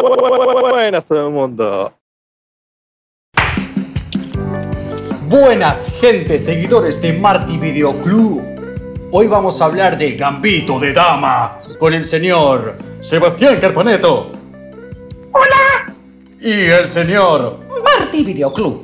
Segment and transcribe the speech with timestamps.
[0.00, 1.92] Buenas todo el mundo.
[5.26, 8.42] Buenas gente, seguidores de Marty Video Club.
[9.10, 14.32] Hoy vamos a hablar de Gambito de Dama con el señor Sebastián Carpaneto.
[15.32, 15.94] Hola.
[16.40, 18.82] Y el señor Marty Video Club.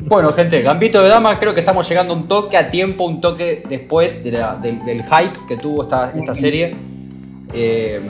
[0.00, 3.62] Bueno, gente, Gambito de Dama, creo que estamos llegando un toque a tiempo, un toque
[3.68, 6.74] después de la- del, del hype que tuvo esta, esta serie.
[7.52, 8.00] Eh,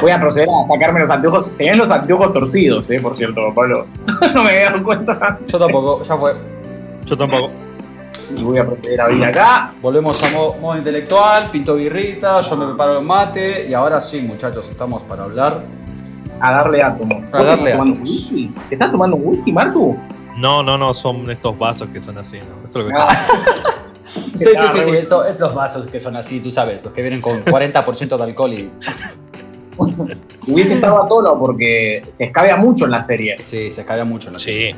[0.00, 1.52] Voy a proceder a sacarme los anteojos.
[1.56, 3.86] Tenían los anteojos torcidos, eh, por cierto, Pablo.
[4.34, 5.38] no me había dado cuenta.
[5.46, 6.34] yo tampoco, ya fue.
[7.06, 7.50] Yo tampoco.
[8.36, 9.72] Y voy a proceder a abrir acá.
[9.82, 14.20] Volvemos a modo, modo intelectual, pinto birrita, yo me preparo el mate y ahora sí,
[14.22, 15.62] muchachos, estamos para hablar.
[16.38, 17.26] A darle átomos.
[17.32, 18.08] A ¿Vos darle estás tomando átomos.
[18.08, 18.54] whisky?
[18.68, 19.96] ¿Te estás tomando un whisky, Martu?
[20.36, 22.38] No, no, no, son estos vasos que son así.
[22.38, 22.64] ¿no?
[22.64, 23.26] Esto es lo que Ah.
[24.38, 27.20] Sí, sí, sí, sí, eso- esos vasos que son así, tú sabes, los que vienen
[27.20, 28.70] con 40% de alcohol y.
[30.46, 33.36] Hubiese estado a tono porque se escabea mucho en la serie.
[33.40, 34.30] Sí, se escabia mucho.
[34.30, 34.38] ¿no?
[34.38, 34.70] Sí.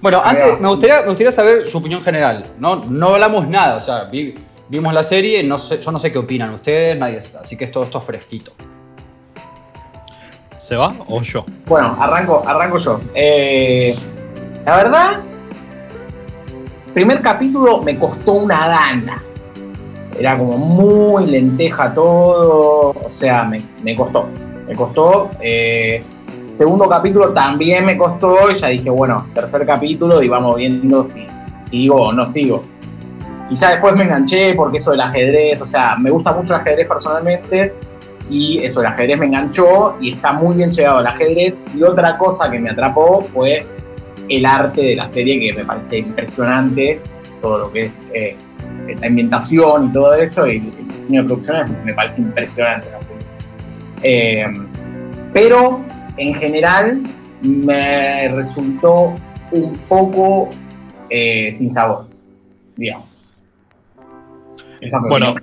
[0.00, 2.52] Bueno, antes me gustaría, me gustaría saber su opinión general.
[2.58, 4.34] No, no hablamos nada, o sea, vi-
[4.68, 7.72] vimos la serie, no sé, yo no sé qué opinan ustedes, nadie, así que es
[7.72, 8.52] todo esto fresquito.
[10.56, 11.44] ¿Se va o yo?
[11.66, 13.00] Bueno, arranco, arranco yo.
[13.14, 13.94] Eh,
[14.64, 15.10] la verdad,
[16.92, 19.22] primer capítulo me costó una gana.
[20.18, 22.90] Era como muy lenteja todo.
[22.90, 24.28] O sea, me, me costó.
[24.66, 25.30] Me costó.
[25.40, 26.02] Eh,
[26.52, 28.50] segundo capítulo también me costó.
[28.50, 31.26] Y ya dije, bueno, tercer capítulo y vamos viendo si
[31.62, 32.64] sigo o no sigo.
[33.50, 36.60] Y ya después me enganché porque eso del ajedrez, o sea, me gusta mucho el
[36.60, 37.74] ajedrez personalmente.
[38.30, 41.62] Y eso, el ajedrez me enganchó y está muy bien llegado el ajedrez.
[41.74, 43.66] Y otra cosa que me atrapó fue
[44.28, 47.00] el arte de la serie, que me parece impresionante.
[47.42, 48.36] Todo lo que es eh,
[49.00, 52.88] la ambientación y todo eso, y el diseño de producción me parece impresionante.
[54.02, 54.46] Eh,
[55.32, 55.84] pero
[56.16, 57.02] en general
[57.42, 59.18] me resultó
[59.50, 60.50] un poco
[61.10, 62.08] eh, sin sabor,
[62.76, 63.08] digamos.
[64.80, 65.34] Esa Bueno,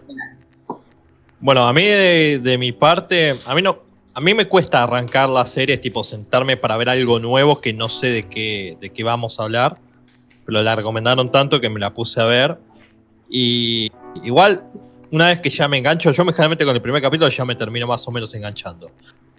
[1.39, 3.79] Bueno, a mí de, de mi parte, a mí no,
[4.13, 7.89] a mí me cuesta arrancar la serie, tipo sentarme para ver algo nuevo que no
[7.89, 9.77] sé de qué, de qué vamos a hablar,
[10.45, 12.57] pero la recomendaron tanto que me la puse a ver
[13.31, 13.91] y
[14.23, 14.63] igual
[15.11, 17.55] una vez que ya me engancho, yo me generalmente con el primer capítulo ya me
[17.55, 18.91] termino más o menos enganchando.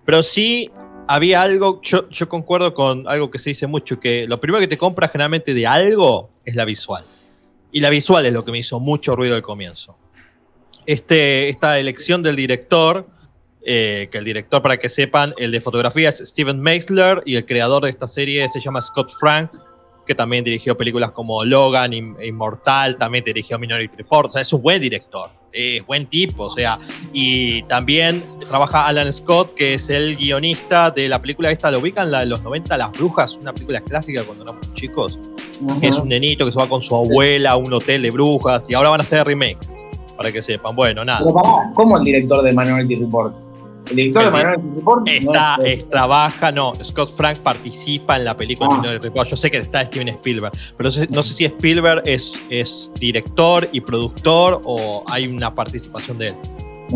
[0.04, 0.70] Pero sí
[1.06, 4.68] había algo, yo, yo concuerdo con algo que se dice mucho, que lo primero que
[4.68, 7.04] te compras generalmente de algo es la visual.
[7.70, 9.96] Y la visual es lo que me hizo mucho ruido al comienzo
[10.86, 13.06] este, esta elección del director,
[13.64, 17.46] eh, que el director, para que sepan, el de fotografía es Steven Meisler y el
[17.46, 19.50] creador de esta serie se llama Scott Frank,
[20.12, 24.52] que también dirigió películas como Logan, Im- Inmortal, también dirigió Minority Report, o sea, es
[24.52, 26.78] un buen director, es buen tipo, o sea,
[27.14, 32.10] y también trabaja Alan Scott, que es el guionista de la película esta, ¿lo ubican?
[32.10, 35.18] La de los 90, Las Brujas, una película clásica cuando éramos chicos
[35.80, 38.64] que es un nenito que se va con su abuela a un hotel de brujas
[38.68, 39.58] y ahora van a hacer remake,
[40.16, 40.74] para que sepan.
[40.74, 41.20] Bueno, nada.
[41.22, 43.32] Pero pará, ¿cómo el director de Minority Report?
[43.90, 44.20] El El de
[44.84, 48.76] no Está, es- es- trabaja, no, Scott Frank participa en la película Ah.
[48.78, 49.28] Minority Report.
[49.28, 52.90] Yo sé que está Steven Spielberg, pero no sé, no sé si Spielberg es, es
[52.98, 56.34] director y productor o hay una participación de él.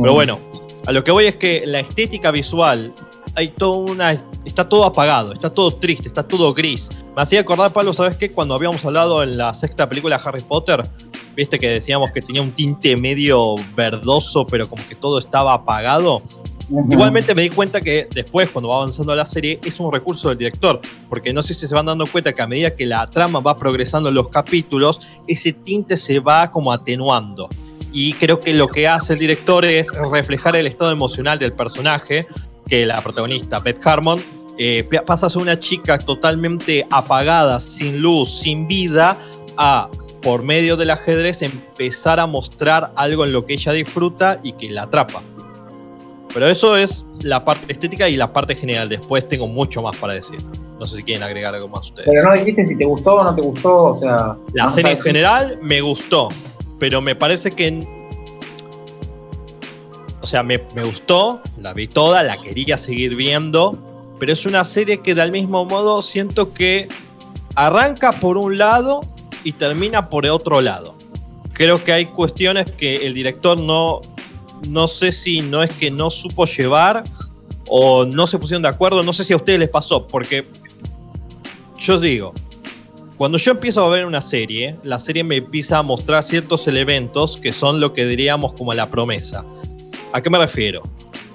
[0.01, 0.39] Pero bueno,
[0.87, 2.93] a lo que voy es que la estética visual,
[3.35, 4.23] hay toda una.
[4.45, 6.89] Está todo apagado, está todo triste, está todo gris.
[7.17, 8.31] Me hacía acordar, Pablo, ¿sabes qué?
[8.31, 10.89] Cuando habíamos hablado en la sexta película de Harry Potter,
[11.35, 16.23] viste que decíamos que tenía un tinte medio verdoso, pero como que todo estaba apagado.
[16.91, 20.39] Igualmente me di cuenta que después, cuando va avanzando la serie, es un recurso del
[20.39, 23.39] director, porque no sé si se van dando cuenta que a medida que la trama
[23.41, 27.49] va progresando en los capítulos, ese tinte se va como atenuando.
[27.93, 32.27] Y creo que lo que hace el director es reflejar el estado emocional del personaje,
[32.69, 34.21] que la protagonista, Beth Harmon,
[34.59, 39.17] eh, pa- pasa a ser una chica totalmente apagada, sin luz, sin vida,
[39.57, 39.89] a,
[40.21, 44.69] por medio del ajedrez, empezar a mostrar algo en lo que ella disfruta y que
[44.69, 45.23] la atrapa.
[46.37, 48.91] Pero eso es la parte estética y la parte general.
[48.91, 50.39] Después tengo mucho más para decir.
[50.79, 52.07] No sé si quieren agregar algo más ustedes.
[52.07, 54.37] Pero no dijiste si te gustó o no te gustó, o sea.
[54.53, 56.29] La serie en general me gustó,
[56.79, 57.89] pero me parece que...
[60.21, 63.79] O sea, me, me gustó, la vi toda, la quería seguir viendo,
[64.21, 66.87] pero es una serie que del mismo modo siento que
[67.55, 69.07] arranca por un lado
[69.43, 70.97] y termina por otro lado.
[71.55, 74.03] Creo que hay cuestiones que el director no,
[74.69, 77.05] no sé si no es que no supo llevar
[77.69, 80.47] o no se pusieron de acuerdo, no sé si a ustedes les pasó, porque
[81.79, 82.33] yo digo,
[83.17, 87.37] cuando yo empiezo a ver una serie, la serie me empieza a mostrar ciertos elementos
[87.37, 89.45] que son lo que diríamos como la promesa.
[90.13, 90.83] ¿A qué me refiero?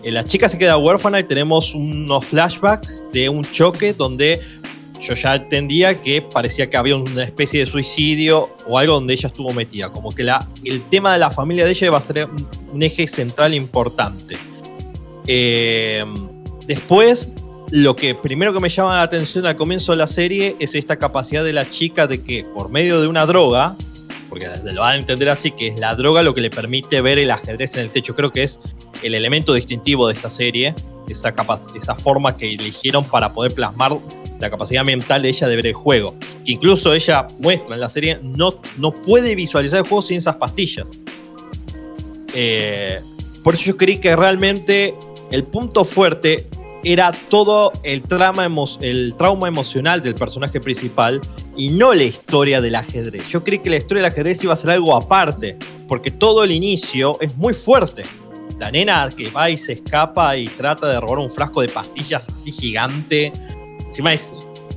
[0.03, 4.41] eh, la chica se queda huérfana y tenemos unos flashbacks de un choque donde
[5.01, 9.27] yo ya entendía que parecía que había una especie de suicidio o algo donde ella
[9.27, 9.89] estuvo metida.
[9.89, 12.30] Como que la, el tema de la familia de ella iba a ser
[12.71, 14.38] un, eje central importante.
[15.25, 16.06] Eh,
[16.68, 17.30] después,
[17.71, 20.98] lo que primero que me llama la atención al comienzo de la serie es esta
[20.98, 23.75] capacidad de la chica de que por medio de una droga,
[24.30, 27.18] porque lo van a entender así, que es la droga lo que le permite ver
[27.18, 28.15] el ajedrez en el techo.
[28.15, 28.59] Creo que es
[29.01, 30.75] el elemento distintivo de esta serie,
[31.07, 31.33] esa,
[31.75, 33.94] esa forma que eligieron para poder plasmar
[34.41, 36.15] la capacidad mental de ella de ver el juego.
[36.45, 40.88] Incluso ella muestra en la serie, no, no puede visualizar el juego sin esas pastillas.
[42.33, 43.01] Eh,
[43.43, 44.93] por eso yo creí que realmente
[45.31, 46.47] el punto fuerte
[46.83, 48.47] era todo el, trama
[48.81, 51.21] el trauma emocional del personaje principal
[51.55, 53.27] y no la historia del ajedrez.
[53.29, 56.51] Yo creí que la historia del ajedrez iba a ser algo aparte, porque todo el
[56.51, 58.03] inicio es muy fuerte.
[58.57, 62.29] La nena que va y se escapa y trata de robar un frasco de pastillas
[62.29, 63.31] así gigante,
[63.91, 64.31] Encima es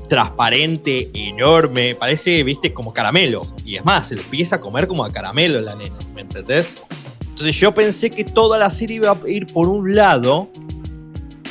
[0.09, 3.47] transparente, enorme, parece, viste, como caramelo.
[3.65, 6.77] Y es más, se lo empieza a comer como a caramelo la nena, ¿me entendés?
[7.21, 10.49] Entonces yo pensé que toda la serie iba a ir por un lado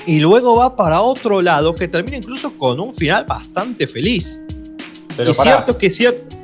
[0.05, 4.41] y luego va para otro lado que termina incluso con un final bastante feliz.
[5.15, 6.35] Pero es cierto que cierto.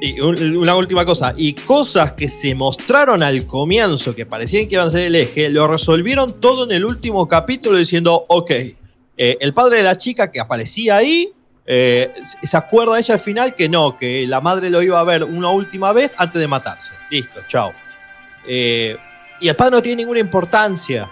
[0.00, 4.86] Y una última cosa, y cosas que se mostraron al comienzo que parecían que iban
[4.86, 8.52] a ser el eje, lo resolvieron todo en el último capítulo diciendo, ok,
[9.20, 11.32] eh, el padre de la chica que aparecía ahí,
[11.66, 15.24] eh, se acuerda ella al final que no, que la madre lo iba a ver
[15.24, 16.92] una última vez antes de matarse.
[17.10, 17.72] Listo, chao.
[18.46, 18.96] Eh,
[19.40, 21.10] y el padre no tiene ninguna importancia.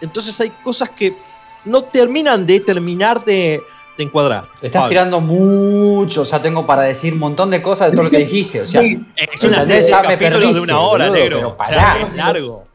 [0.00, 1.16] Entonces hay cosas que
[1.64, 3.62] no terminan de terminar de,
[3.96, 4.48] encuadrar.
[4.62, 8.10] estás tirando mucho, o sea, tengo para decir un montón de cosas de todo lo
[8.10, 8.62] que dijiste.
[8.62, 11.56] O sea, es una serie de de una hora, negro.
[11.68, 12.66] Pero largo.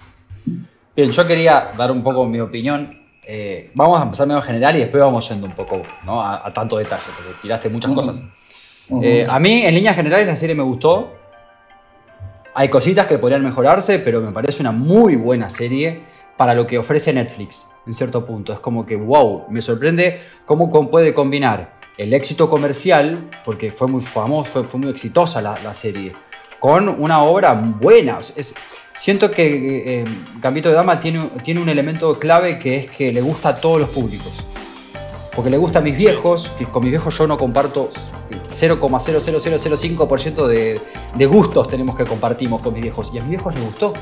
[0.96, 4.80] Bien, yo quería dar un poco mi opinión eh, vamos a empezar medio general y
[4.80, 8.22] después vamos yendo un poco a, tanto detalle, porque tiraste muchas cosas.
[9.02, 11.14] Eh, a mí, en líneas generales, la serie me gustó.
[12.54, 16.04] Hay cositas que podrían mejorarse, pero me parece una muy buena serie
[16.38, 18.54] para lo que ofrece Netflix, en cierto punto.
[18.54, 24.02] Es como que, wow, me sorprende cómo puede combinar el éxito comercial, porque fue muy
[24.02, 26.14] famoso, fue, muy exitosa la, serie,
[26.60, 28.20] con una obra buena.
[28.96, 30.06] Siento que eh,
[30.40, 33.80] Gambito de Dama tiene, tiene un elemento clave que es que le gusta a todos
[33.80, 34.44] los públicos.
[35.36, 37.90] Porque le gusta a mis viejos, que con mis viejos yo no comparto
[38.48, 40.80] 0,00005% de,
[41.14, 43.12] de gustos tenemos que compartimos con mis viejos.
[43.14, 43.94] Y a mis viejos les gustó.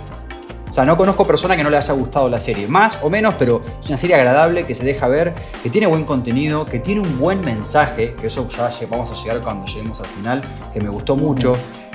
[0.73, 2.67] O sea, no conozco persona que no le haya gustado la serie.
[2.67, 6.03] Más o menos, pero es una serie agradable, que se deja ver, que tiene buen
[6.03, 10.07] contenido, que tiene un buen mensaje, que eso ya vamos a llegar cuando lleguemos al
[10.07, 10.41] final,
[10.73, 11.53] que me gustó mucho.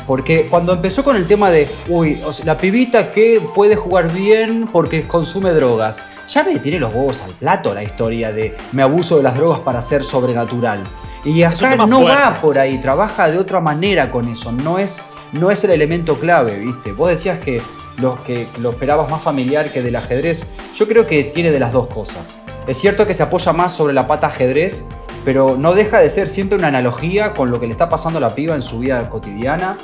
[0.08, 5.06] Porque cuando empezó con el tema de, uy, la pibita que puede jugar bien porque
[5.06, 9.22] consume drogas, ya me tiene los huevos al plato la historia de me abuso de
[9.22, 10.82] las drogas para ser sobrenatural.
[11.26, 14.98] Y acá no va por ahí, trabaja de otra manera con eso, no es,
[15.32, 16.92] no es el elemento clave, ¿viste?
[16.92, 17.60] Vos decías que
[17.98, 20.46] lo, que lo esperabas más familiar que del ajedrez.
[20.74, 22.38] Yo creo que tiene de las dos cosas.
[22.66, 24.86] Es cierto que se apoya más sobre la pata ajedrez,
[25.24, 28.20] pero no deja de ser siempre una analogía con lo que le está pasando a
[28.20, 29.76] la piba en su vida cotidiana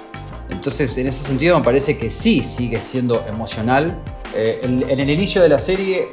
[0.51, 4.03] entonces, en ese sentido, me parece que sí sigue siendo emocional.
[4.35, 6.11] Eh, en, el inicio de la serie,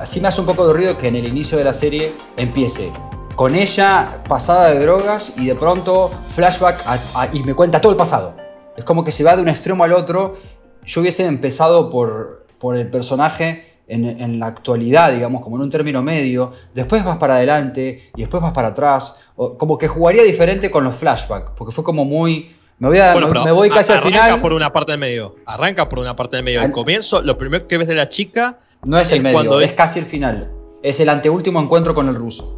[0.00, 2.92] así me hace un poco de ruido que en el inicio de la serie empiece
[3.34, 6.84] con ella pasada de drogas y de pronto flashback
[7.32, 8.34] y me cuenta todo el pasado.
[8.76, 10.36] Es como que se va de un extremo al otro.
[10.84, 15.70] Yo hubiese empezado por, por el personaje en, en, la actualidad, digamos, como en un
[15.70, 20.70] término medio, después vas para adelante y después vas para atrás, como que jugaría diferente
[20.70, 24.20] con los flashbacks, porque fue como muy, me voy, a, me voy casi al final.
[24.20, 25.34] Arranca por una parte del medio.
[25.46, 26.60] Arranca por una parte del medio.
[26.60, 28.58] Al comienzo, lo primero que ves de la chica.
[28.84, 30.52] No es, el medio, es, casi el final.
[30.82, 32.56] Es el anteúltimo encuentro con el ruso.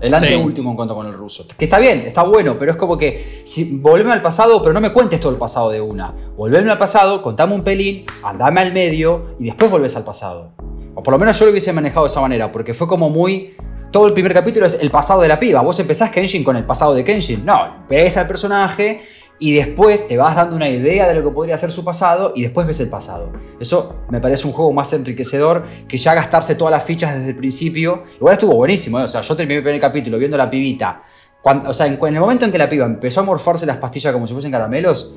[0.00, 1.46] El anteúltimo encuentro con el ruso.
[1.56, 4.80] Que está bien, está bueno, pero es como que si, volveme al pasado, pero no
[4.80, 6.14] me cuentes todo el pasado de una.
[6.36, 10.52] Volveme al pasado, contame un pelín, andame al medio y después volvés al pasado.
[10.94, 13.56] O por lo menos yo lo hubiese manejado de esa manera, porque fue como muy.
[13.90, 15.60] Todo el primer capítulo es el pasado de la piba.
[15.60, 17.44] Vos empezás Kenshin con el pasado de Kenshin.
[17.44, 19.02] No, ves al personaje
[19.38, 22.42] y después te vas dando una idea de lo que podría ser su pasado y
[22.42, 23.32] después ves el pasado.
[23.58, 27.36] Eso me parece un juego más enriquecedor que ya gastarse todas las fichas desde el
[27.36, 28.04] principio.
[28.16, 29.04] Igual estuvo buenísimo, ¿eh?
[29.04, 31.02] o sea, yo terminé el primer capítulo viendo la pibita.
[31.42, 34.12] Cuando, o sea, en, el momento en que la piba empezó a morfarse las pastillas
[34.12, 35.14] como si fuesen caramelos,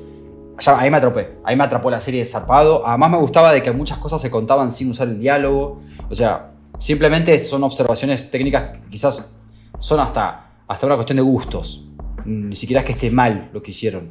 [0.66, 2.86] ahí me atropé, ahí me atrapó la serie de zarpado.
[2.86, 5.80] Además me gustaba de que muchas cosas se contaban sin usar el diálogo.
[6.10, 9.32] O sea, simplemente son observaciones técnicas que quizás
[9.78, 11.87] son hasta, hasta una cuestión de gustos.
[12.28, 14.10] Ni siquiera es que esté mal lo que hicieron.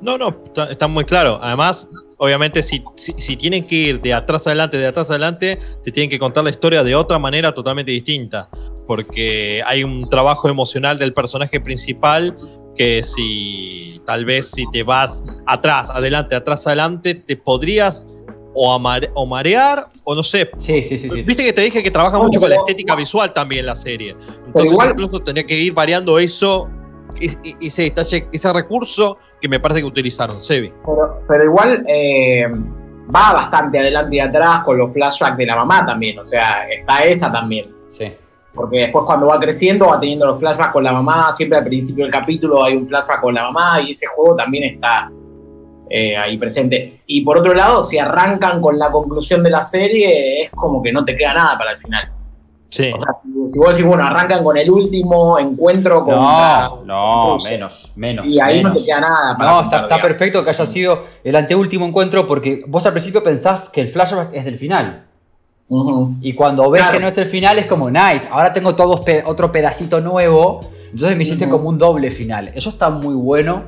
[0.00, 1.38] No, no, está, está muy claro.
[1.42, 5.90] Además, obviamente, si, si, si tienen que ir de atrás adelante, de atrás adelante, te
[5.92, 8.48] tienen que contar la historia de otra manera totalmente distinta.
[8.86, 12.34] Porque hay un trabajo emocional del personaje principal
[12.76, 18.06] que si tal vez si te vas atrás, adelante, atrás, adelante, te podrías
[18.54, 20.48] o, amare- o marear o no sé.
[20.58, 21.10] Sí, sí, sí.
[21.10, 21.22] sí.
[21.22, 24.14] Viste que te dije que trabaja mucho con la estética visual también la serie.
[24.46, 26.68] Entonces igual- incluso tenía que ir variando eso,
[27.20, 30.72] ese, ese detalle, ese recurso que me parece que utilizaron, Sebi.
[30.84, 32.46] Pero, pero igual eh,
[33.14, 36.18] va bastante adelante y atrás con los flashbacks de la mamá también.
[36.18, 37.74] O sea, está esa también.
[37.88, 38.12] Sí.
[38.54, 41.32] Porque después cuando va creciendo va teniendo los flashbacks con la mamá.
[41.34, 44.64] Siempre al principio del capítulo hay un flashback con la mamá y ese juego también
[44.74, 45.10] está
[45.90, 47.02] eh, ahí presente.
[47.06, 50.92] Y por otro lado, si arrancan con la conclusión de la serie, es como que
[50.92, 52.12] no te queda nada para el final.
[52.70, 52.92] Sí.
[52.94, 56.68] O sea, si, si vos decís, bueno, arrancan con el último encuentro contra...
[56.68, 57.50] No, no, Rusia.
[57.52, 58.26] menos, menos.
[58.26, 61.34] Y ahí no te queda nada para No, contar, está, perfecto que haya sido el
[61.34, 65.04] anteúltimo encuentro porque vos al principio pensás que el flashback es del final.
[66.22, 66.96] Y cuando ves Claro.
[66.96, 70.60] que no es el final es como, nice, ahora tengo todo pe- otro pedacito nuevo.
[70.90, 72.50] Entonces me hiciste como un doble final.
[72.54, 73.64] Eso está muy bueno.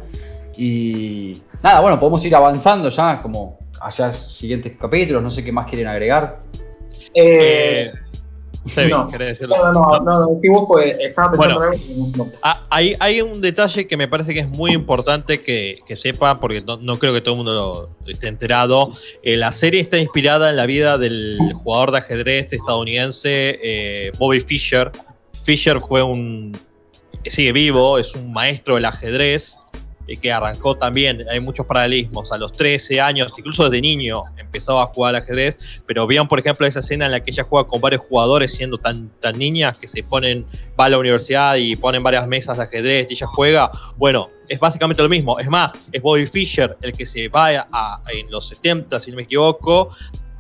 [0.57, 5.23] Y nada, bueno, podemos ir avanzando ya como hacia siguientes capítulos.
[5.23, 6.41] No sé qué más quieren agregar.
[7.15, 7.91] Eh, Eh,
[8.91, 9.09] No.
[9.09, 9.57] ¿querés decirlo?
[9.57, 11.73] no, no, no, no, decí vos porque estaba pensando Bueno.
[11.73, 12.17] en algo.
[12.27, 12.33] no.
[12.43, 16.39] Ah, hay, hay un detalle que me parece que es muy importante que, que sepa,
[16.39, 18.87] porque no, no creo que todo el mundo lo esté enterado.
[19.23, 24.41] Eh, la serie está inspirada en la vida del jugador de ajedrez estadounidense eh, Bobby
[24.41, 24.93] Fischer.
[25.43, 26.53] Fischer fue un.
[27.25, 29.57] sigue vivo, es un maestro del ajedrez
[30.17, 34.87] que arrancó también, hay muchos paralelismos, a los 13 años, incluso desde niño empezaba a
[34.87, 37.81] jugar al ajedrez, pero vean por ejemplo esa escena en la que ella juega con
[37.81, 40.47] varios jugadores siendo tan, tan niñas que se ponen,
[40.79, 44.59] va a la universidad y ponen varias mesas de ajedrez y ella juega, bueno, es
[44.59, 48.31] básicamente lo mismo, es más, es Bobby Fischer el que se va a- a- en
[48.31, 49.91] los 70, si no me equivoco,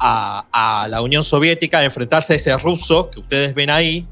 [0.00, 0.47] a,
[0.83, 4.05] a la Unión Soviética a enfrentarse a ese ruso que ustedes ven ahí.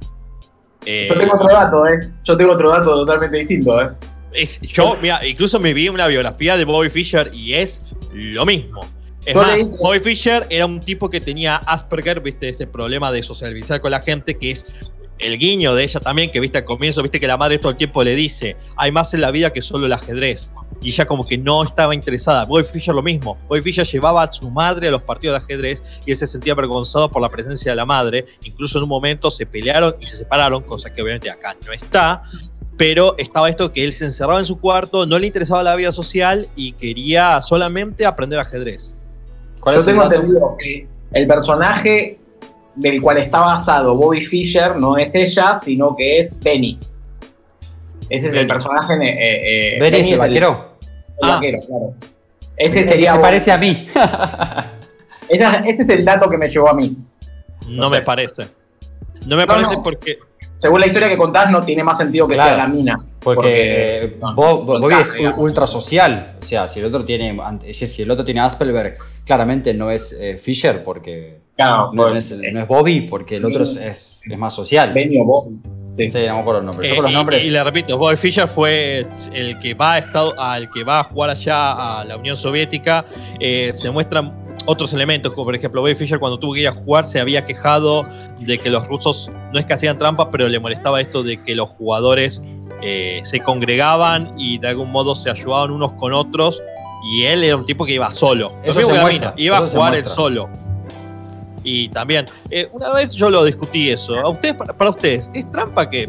[0.87, 2.13] Eh, Yo tengo otro dato, ¿eh?
[2.25, 3.89] Yo tengo otro dato totalmente distinto, ¿eh?
[4.33, 7.83] Es- yo, mira, incluso me vi una biografía de Bobby Fischer y es
[8.13, 8.81] lo mismo.
[9.27, 13.81] Es más, Bobby Fischer era un tipo que tenía Asperger, viste, ese problema de socializar
[13.81, 14.65] con la gente, que es
[15.19, 17.77] el guiño de ella también, que viste al comienzo, viste que la madre todo el
[17.77, 20.49] tiempo le dice, hay más en la vida que solo el ajedrez.
[20.81, 22.45] Y ella como que no estaba interesada.
[22.45, 23.37] Bobby Fischer lo mismo.
[23.49, 26.53] Bobby Fischer llevaba a su madre a los partidos de ajedrez y él se sentía
[26.53, 28.25] avergonzado por la presencia de la madre.
[28.45, 32.23] Incluso en un momento se pelearon y se separaron, cosa que obviamente acá no está.
[32.79, 35.93] Pero estaba esto que él se encerraba en su cuarto, no le interesaba la vida
[35.93, 38.95] social y quería solamente aprender ajedrez.
[39.61, 42.19] ¿Cuál Yo tengo entendido que el personaje
[42.77, 46.79] del cual está basado Bobby Fischer no es ella, sino que es Penny.
[48.09, 48.49] Ese es el Benny.
[48.49, 48.95] personaje.
[48.95, 50.79] eh, eh, Benny es el el- vaquero.
[51.21, 51.35] el Ah.
[51.35, 51.95] vaquero, claro.
[52.57, 53.11] Ese Ese sería.
[53.13, 53.23] se Bobby.
[53.29, 53.87] parece a mí.
[55.29, 56.97] Esa- ese es el dato que me llevó a mí.
[57.69, 58.47] No, No me parece.
[59.27, 59.83] No me No, parece no.
[59.83, 60.19] porque.
[60.59, 62.51] Según la historia que contás, no tiene más sentido que Claro.
[62.51, 62.99] sea la mina.
[63.21, 65.39] Porque, eh, no, no Bobby es digamos.
[65.41, 66.37] ultra social.
[66.41, 67.37] O sea, si el otro tiene,
[67.73, 72.53] si el otro tiene Asperger, claramente no es eh, Fisher porque Claro, no, pues, es,
[72.53, 74.93] no es Bobby, porque el otro es, es, es más social.
[74.93, 75.59] Benny o Bobby.
[75.99, 76.09] Sí.
[76.09, 76.87] Sí, no me acuerdo el nombre.
[76.89, 77.45] Yo Eh, con los y- nombres.
[77.45, 81.05] Y, le repito, Bobby Fischer fue el que va a, estado, al que va a
[81.05, 83.05] jugar allá a la Unión Soviética.
[83.41, 84.33] Eh, se muestran
[84.67, 87.45] otros elementos, como por ejemplo, Bobby Fischer cuando tuvo que ir a jugar se había
[87.45, 88.03] quejado
[88.39, 91.55] de que los rusos no es que hacían trampas, pero le molestaba esto de que
[91.55, 92.43] los jugadores
[92.83, 96.63] eh, se congregaban y de algún modo se ayudaban unos con otros.
[97.11, 98.51] Y él era un tipo que iba solo.
[98.65, 100.49] Lo Eso mismo se que la muestra, mina, iba a eso jugar él solo.
[101.63, 104.15] Y también, eh, una vez yo lo discutí eso.
[104.19, 106.09] ¿A ustedes, para, para ustedes, ¿es trampa que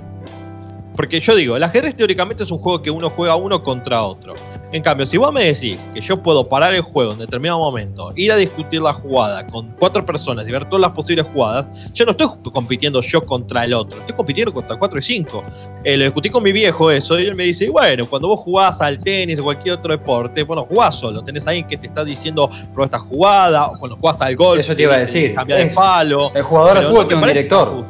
[1.00, 4.36] porque yo digo, el ajedrez teóricamente es un juego que uno juega uno contra otro.
[4.72, 8.12] En cambio, si vos me decís que yo puedo parar el juego en determinado momento,
[8.16, 12.06] ir a discutir la jugada con cuatro personas y ver todas las posibles jugadas, yo
[12.06, 15.42] no estoy compitiendo yo contra el otro, estoy compitiendo contra cuatro y cinco.
[15.84, 18.80] Eh, lo discutí con mi viejo eso y él me dice, bueno, cuando vos jugás
[18.82, 22.06] al tenis o cualquier otro deporte, bueno, jugás solo, tenés a alguien que te está
[22.06, 25.34] diciendo, prueba esta jugada, o cuando jugás al golf, Eso te iba a decir.
[25.34, 26.32] Cambia de Es- palo.
[26.36, 27.86] el jugador de fútbol tiene un director.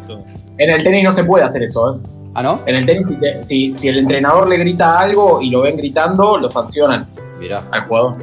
[0.57, 1.99] En el tenis no se puede hacer eso, ¿eh?
[2.35, 2.61] Ah, ¿no?
[2.65, 5.77] En el tenis, si, te- si- si el entrenador le grita algo y lo ven
[5.77, 7.07] gritando, lo sancionan
[7.39, 7.63] Mirá.
[7.71, 8.15] al jugador.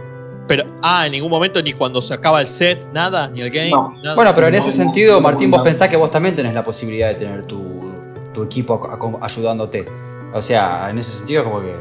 [0.46, 3.70] Pero, ah, en ningún momento ni cuando se acaba el set, nada, ni el game,
[3.70, 3.92] No.
[4.02, 4.14] nada.
[4.14, 5.56] Bueno, pero en No, ese no, sentido, no, Martín, no.
[5.56, 7.92] vos pensás que vos también tenés la posibilidad de tener tu,
[8.32, 8.80] tu equipo
[9.20, 9.86] ayudándote.
[10.32, 11.75] O sea, en ese sentido, como que.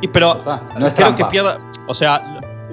[0.00, 1.16] Y pero Ah, no es creo trampa.
[1.16, 2.20] que pierda, o sea,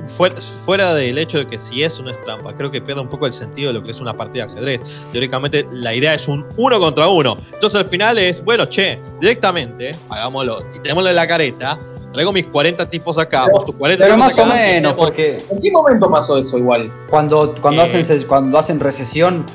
[0.07, 3.27] fuera, fuera del hecho de que si es es trampa, creo que pierde un poco
[3.27, 4.81] el sentido de lo que es una partida de ajedrez.
[5.12, 7.38] Teóricamente la idea es un uno contra uno.
[7.53, 11.79] Entonces al final es, bueno, che, directamente, hagámoslo, quitémosle la careta
[12.13, 15.38] traigo mis 40 tipos acá, Pero- vos tus 40 Pero más o menos, tenemos- porque
[15.50, 16.91] ¿En qué momento pasó eso igual?
[17.10, 17.86] cuando, cuando, Eh.
[17.86, 19.45] hacen, cuando hacen recesión,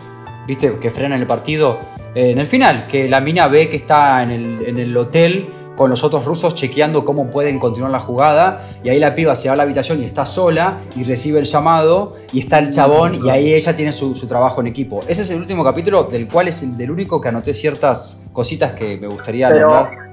[0.46, 1.78] viste, que frenan el partido,
[2.14, 5.50] eh, en el final, que la mina ve que está en el, en el hotel
[5.76, 9.48] con los otros rusos chequeando cómo pueden continuar la jugada, y ahí la piba se
[9.48, 13.24] va a la habitación y está sola, y recibe el llamado, y está el chabón,
[13.24, 15.00] y ahí ella tiene su, su trabajo en equipo.
[15.06, 18.72] Ese es el último capítulo, del cual es el del único que anoté ciertas cositas
[18.72, 20.10] que me gustaría Pero, nombrar.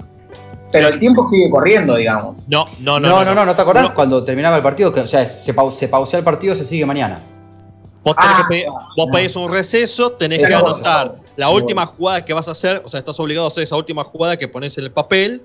[0.71, 2.47] pero el tiempo sigue corriendo, digamos.
[2.47, 3.07] No, no, no.
[3.09, 3.93] No, no, no, no, te acordás No.
[3.93, 6.85] cuando terminaba el partido, que, o sea, se, pau- se pausea el partido, se sigue
[6.85, 7.15] mañana.
[8.03, 8.85] Vos, tenés Ah, que pedir- claro.
[8.97, 12.81] vos pedís un receso, tenés que Eso anotar la última jugada que vas a hacer,
[12.83, 15.41] o sea, estás obligado a hacer esa última jugada que pones en el papel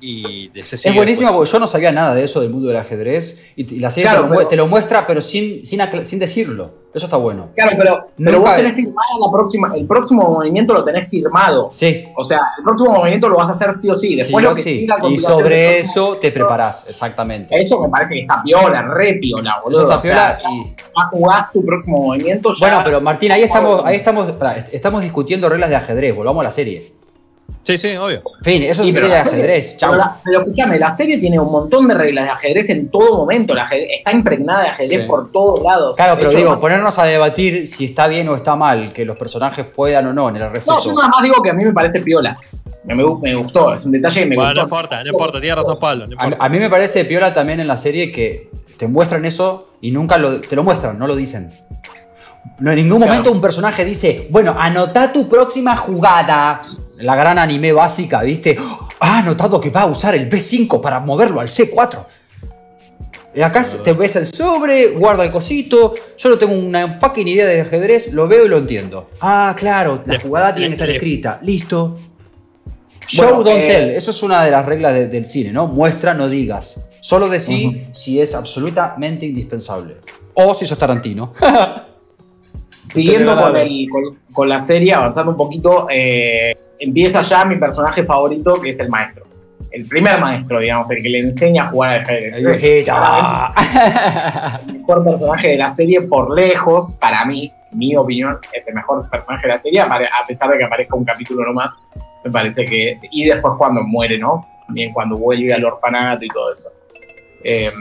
[0.00, 1.34] y Es buenísimo después.
[1.36, 4.10] porque yo no sabía nada de eso del mundo del ajedrez y, y la serie
[4.10, 6.84] Claro, te, lo, mu- pero- te lo muestra pero sin, sin, sin decirlo.
[6.94, 7.48] Eso está bueno.
[7.56, 11.68] Claro, pero, pero vos tenés firmada la próxima, el próximo movimiento lo tenés firmado.
[11.72, 12.04] Sí.
[12.16, 14.14] O sea, el próximo movimiento lo vas a hacer sí o sí.
[14.14, 14.78] Después sí lo o que sí.
[14.80, 17.52] siga a Y sobre eso te preparás, exactamente.
[17.58, 19.80] Eso me parece que está piola, re piola, boludo.
[19.80, 22.52] Eso está O sea, piola ya, y- ya jugás tu próximo movimiento.
[22.52, 26.42] Ya, Bueno, pero Martín, ahí estamos, ahí estamos, pará, estamos discutiendo reglas de ajedrez, volvamos
[26.44, 26.92] a la serie.
[27.62, 28.22] Sí, sí, obvio.
[28.42, 29.90] Fin, eso Sí, es pero de la serie- ajedrez, chau.
[29.92, 33.54] Pero, pero escúchame, la serie tiene un montón de reglas de ajedrez en todo momento.
[33.54, 35.06] La ajedrez- está impregnada de ajedrez Sí.
[35.08, 35.96] por todos lados.
[35.96, 38.92] Claro, De pero hecho, digo, más- ponernos a debatir si está bien o está mal
[38.92, 40.84] que los personajes puedan o no en el No, receso.
[40.84, 42.38] yo nada más digo que a mí me parece piola.
[42.84, 44.76] Me, me, gu- me gustó, es un detalle que me Bueno, no gustó.
[44.76, 47.78] importa, no importa, tiene razón Pablo, no A, mí me parece piola también en la
[47.78, 51.50] serie que te muestran eso y nunca lo, te lo muestran, no lo dicen.
[52.60, 56.60] No, en ningún momento un personaje dice, bueno, anota tu próxima jugada.
[57.00, 58.56] La gran anime básica, ¿viste?
[59.00, 62.06] Ha anotado que va a usar el B5 para moverlo al C4.
[63.34, 65.92] Y acá te ves el sobre, guarda el cosito.
[66.16, 69.10] Yo no tengo una fucking idea de ajedrez, lo veo y lo entiendo.
[69.20, 71.40] Ah, claro, la jugada tiene que estar escrita.
[71.42, 71.96] Listo.
[73.16, 73.90] Bueno, Show, don't eh, tell.
[73.90, 75.66] Eso es una de las reglas de- del cine, ¿no?
[75.66, 76.86] Muestra, no digas.
[77.00, 79.96] Solo decí si es absolutamente indispensable.
[80.34, 81.32] O si sos Tarantino.
[82.84, 88.04] Siguiendo con, el, con, con la serie, avanzando un poquito, eh, empieza ya mi personaje
[88.04, 89.24] favorito, que es el maestro.
[89.70, 92.44] El primer maestro, digamos, el que le enseña a jugar al ajedrez.
[94.66, 98.74] El mejor personaje de la serie por lejos, para mí, en mi opinión, es el
[98.74, 101.76] mejor personaje de la serie, a pesar de que aparezca un capítulo nomás.
[102.24, 102.98] Me parece que.
[103.10, 104.46] Y después cuando muere, ¿no?
[104.66, 106.70] También cuando vuelve al orfanato y todo eso.
[107.42, 107.72] Eh,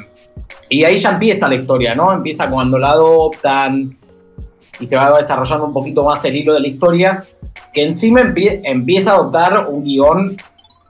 [0.69, 2.11] y ahí ya empieza la historia, ¿no?
[2.11, 3.97] Empieza cuando la adoptan
[4.79, 7.23] y se va desarrollando un poquito más el hilo de la historia,
[7.71, 10.35] que encima empie- empieza a adoptar un guion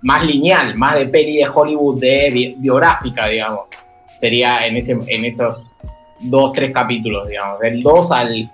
[0.02, 3.67] más lineal, más de peli de Hollywood, de bi- biográfica, digamos.
[4.17, 5.65] Sería en, esos
[6.19, 7.60] dos, tres capítulos, digamos.
[7.60, 8.52] Del 2 al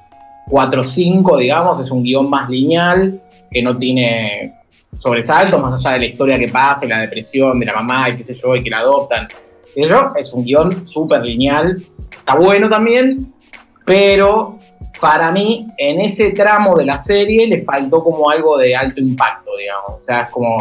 [0.48, 4.56] 4, 5, digamos, es un guion más lineal, que no tiene
[4.96, 8.16] sobresaltos, más allá de la historia que pasa, y la depresión de la mamá, y
[8.16, 9.28] qué sé yo, y que la adoptan.
[9.76, 11.78] Yo, es un guion súper lineal.
[12.12, 13.34] Está bueno también,
[13.86, 14.58] pero
[15.00, 19.52] para mí, en ese tramo de la serie le faltó como algo de alto impacto,
[19.58, 19.96] digamos.
[20.00, 20.58] O sea, es como.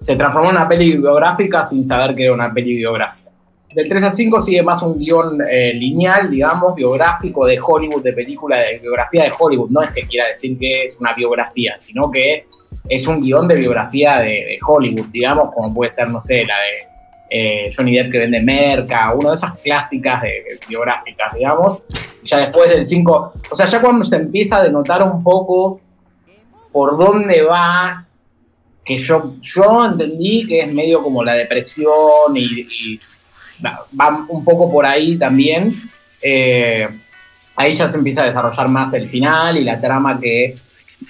[0.00, 3.30] Se transformó en una peli biográfica sin saber que era una peli biográfica.
[3.74, 8.12] Del 3 al 5 sigue más un guion eh, lineal, digamos, biográfico de Hollywood, de
[8.12, 9.70] película, de biografía de Hollywood.
[9.70, 12.46] No es que quiera decir que es una biografía, sino que
[12.88, 16.93] es un guion de biografía de Hollywood, digamos, como puede ser, no sé, la de
[17.36, 21.82] eh, Johnny Depp que vende merca, una de esas clásicas de, biográficas, digamos.
[22.22, 25.80] Ya después del 5, o sea, ya cuando se empieza a denotar un poco
[26.70, 28.06] por dónde va,
[28.84, 33.00] que yo, yo entendí que es medio como la depresión y,
[33.64, 35.90] va un poco por ahí también.
[36.22, 36.88] eh,
[37.56, 40.54] ahí ya se empieza a desarrollar más el final y la trama que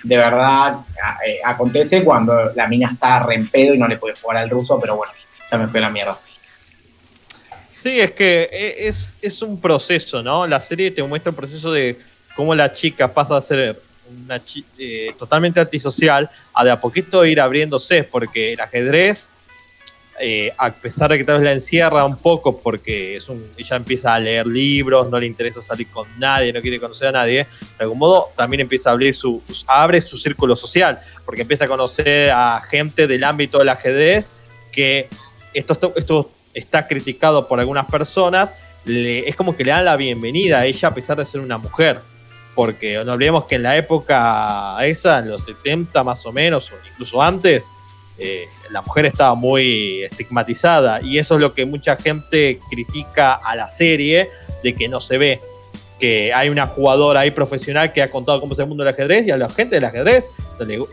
[0.02, 0.80] de verdad
[1.26, 4.48] eh, acontece cuando la mina está re en pedo y no le puede jugar al
[4.50, 5.12] ruso, pero bueno,
[5.50, 6.18] ya me fue la mierda.
[7.70, 10.46] Sí, es que e- es, es un proceso, ¿no?
[10.46, 11.98] La serie te muestra el proceso de
[12.34, 14.40] cómo la chica pasa a ser una
[14.78, 19.30] eh, totalmente antisocial a de a poquito ir abriéndose, porque el ajedrez,
[20.20, 23.76] eh, a pesar de que tal vez la encierra un poco, porque es un, ella
[23.76, 27.46] empieza a leer libros, no le interesa salir con nadie, no quiere conocer a nadie,
[27.60, 31.68] de algún modo también empieza a abrir su, abre su círculo social, porque empieza a
[31.68, 34.32] conocer a gente del ámbito del ajedrez
[34.70, 35.08] que
[35.54, 38.54] esto, está criticado por algunas personas,
[38.86, 42.00] es como que le dan la bienvenida a ella a pesar de ser una mujer.
[42.54, 46.74] Porque no olvidemos que en la época esa, en los 70 más o menos, o
[46.88, 47.68] incluso antes,
[48.16, 51.00] eh, la mujer estaba muy estigmatizada.
[51.02, 54.30] Y eso es lo que mucha gente critica a la serie,
[54.62, 55.40] de que no se ve.
[55.98, 59.26] Que hay una jugadora ahí profesional que ha contado cómo es el mundo del ajedrez
[59.26, 60.30] y a la gente del ajedrez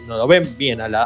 [0.07, 1.03] no, lo ven bien a, la-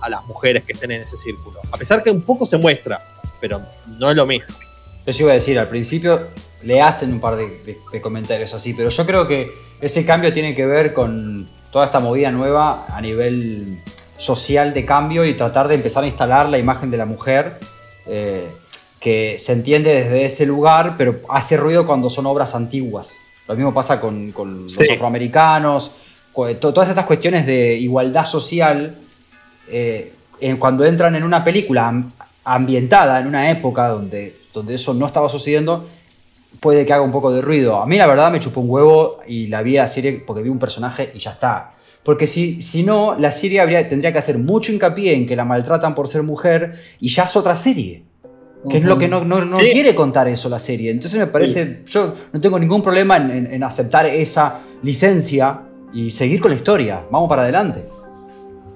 [0.00, 1.60] a- las mujeres que estén en ese círculo.
[1.70, 3.04] A pesar que un poco se muestra,
[3.40, 3.60] pero
[3.98, 4.54] no es lo mismo.
[5.06, 6.28] Eso iba a decir, al principio
[6.62, 10.54] le hacen un par de, de comentarios así, pero yo creo que ese cambio tiene
[10.54, 13.82] que ver con toda esta movida nueva a nivel
[14.16, 17.58] social de cambio y tratar de empezar a instalar la imagen de la mujer
[18.06, 18.48] eh,
[19.00, 23.18] que se entiende desde ese lugar, pero hace ruido cuando son obras antiguas.
[23.46, 25.90] Lo mismo pasa con, los afroamericanos,
[26.60, 28.96] todas estas cuestiones de igualdad social,
[29.68, 30.12] eh,
[30.58, 32.04] cuando entran en una película
[32.44, 35.88] ambientada en una época donde, donde eso no estaba sucediendo,
[36.60, 37.80] puede que haga un poco de ruido.
[37.80, 40.50] A mí la verdad me chupó un huevo y la vi a serie porque vi
[40.50, 41.72] un personaje y ya está.
[42.02, 45.44] Porque si, si no, la serie habría, tendría que hacer mucho hincapié en que la
[45.44, 48.02] maltratan por ser mujer y ya es otra serie.
[48.68, 49.20] Que es lo que no,
[49.58, 50.90] quiere contar eso la serie.
[50.90, 55.60] Entonces me parece, yo no tengo ningún problema en aceptar esa licencia
[55.92, 57.02] y seguir con la historia.
[57.10, 57.93] Vamos para adelante.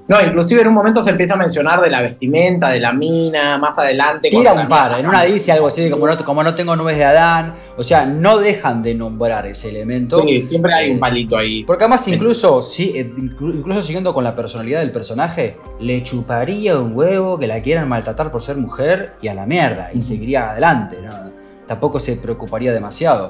[0.09, 3.59] No, inclusive en un momento se empieza a mencionar de la vestimenta, de la mina,
[3.59, 4.31] más adelante.
[4.31, 7.05] Tira un par, en una dice algo así como no, como no tengo nubes de
[7.05, 7.55] Adán.
[7.77, 10.23] O sea, no dejan de nombrar ese elemento.
[10.23, 11.62] Sí, siempre hay un palito ahí.
[11.62, 16.97] Porque además incluso, sí, eh, incluso siguiendo con la personalidad del personaje, le chuparía un
[16.97, 19.90] huevo que la quieran maltratar por ser mujer y a la mierda.
[19.92, 21.31] Y seguiría adelante, ¿no?
[21.66, 23.29] Tampoco se preocuparía demasiado.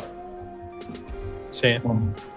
[1.51, 1.71] Sí.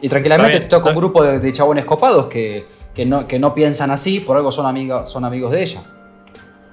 [0.02, 3.92] Y tranquilamente toca un grupo de, de chabones copados que que no, que no piensan
[3.92, 5.82] así, por algo son, amigos son amigos de ella.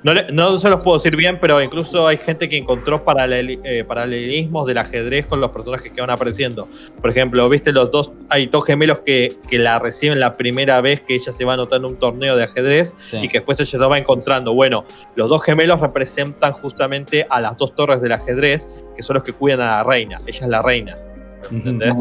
[0.05, 4.67] No, no, se los puedo decir bien, pero incluso hay gente que encontró eh, paralelismos
[4.67, 6.69] del ajedrez con los personajes que van apareciendo.
[7.01, 11.01] Por ejemplo, viste los dos, hay dos gemelos que, que la reciben la primera vez
[11.01, 13.71] que ella se va a anotar en un torneo de ajedrez y que después ella
[13.71, 14.55] se va encontrando.
[14.55, 14.85] Bueno,
[15.17, 19.33] los dos gemelos representan justamente a las dos torres del ajedrez, que son los que
[19.33, 20.19] cuidan a la reina.
[20.29, 20.95] Ella es la reina.
[21.51, 21.95] ¿Entendés?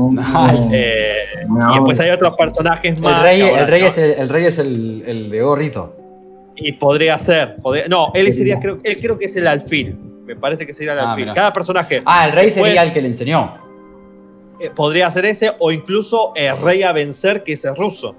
[0.74, 3.18] Eh, y después hay otros personajes más.
[3.18, 5.96] El rey, el rey es, el, el, rey es el, el, de gorrito.
[6.56, 7.58] Y podría ser.
[7.90, 9.98] no, él sería, creo, él creo que es el alfil.
[10.26, 11.34] Me parece que sería el ah, alfil.
[11.34, 12.02] Cada personaje.
[12.06, 13.58] Ah, el rey sería el que le enseñó.
[14.60, 18.16] Eh, podría ser ese, o incluso el rey a vencer, que es el ruso.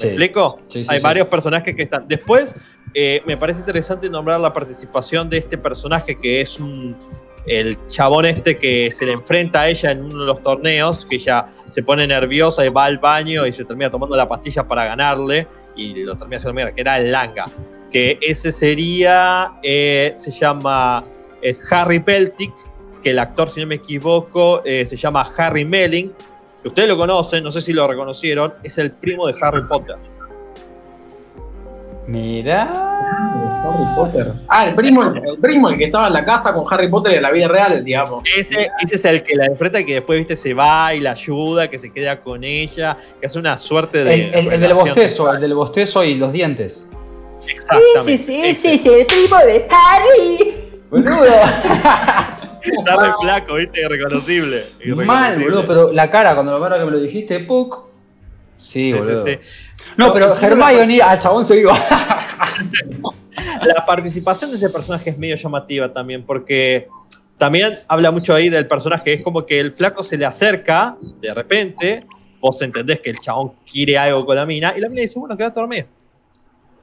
[0.00, 0.58] ¿Me explico?
[0.88, 2.08] Hay varios personajes que están.
[2.08, 2.56] Después,
[2.94, 6.96] eh, me parece interesante nombrar la participación de este personaje que es un
[7.46, 11.16] el chabón este que se le enfrenta a ella en uno de los torneos, que
[11.16, 14.84] ella se pone nerviosa y va al baño y se termina tomando la pastilla para
[14.84, 17.44] ganarle y lo termina haciendo que era el Langa.
[17.90, 21.04] Que ese sería, eh, se llama
[21.42, 22.52] eh, Harry Peltic,
[23.02, 26.12] que el actor, si no me equivoco, eh, se llama Harry Melling,
[26.62, 29.96] que ustedes lo conocen, no sé si lo reconocieron, es el primo de Harry Potter.
[32.06, 32.92] Mira.
[33.64, 34.32] Harry Potter.
[34.48, 37.22] Ah, el primo, el primo, el que estaba en la casa con Harry Potter en
[37.22, 38.24] la vida real, digamos.
[38.36, 41.12] Ese, ese es el que la enfrenta y que después, viste, se va y la
[41.12, 44.30] ayuda, que se queda con ella, que hace una suerte de.
[44.30, 46.88] El, del bostezo, el del bostezo y los dientes.
[47.46, 48.14] Exactamente.
[48.14, 50.54] Ese, ese, es el primo de Harry.
[50.90, 51.24] Boludo.
[52.62, 54.66] Está re flaco, viste, irreconocible.
[55.04, 57.90] Mal, boludo, pero la cara, cuando lo que me lo dijiste, ¡puc!
[58.60, 59.24] Sí, boludo.
[59.96, 61.74] No, pero Hermione al chabón se iba.
[63.62, 66.86] la participación de ese personaje es medio llamativa también, porque
[67.38, 69.14] también habla mucho ahí del personaje.
[69.14, 72.06] Es como que el flaco se le acerca de repente,
[72.40, 75.36] vos entendés que el chabón quiere algo con la mina, y la mina dice, bueno,
[75.36, 75.86] quédate a dormir.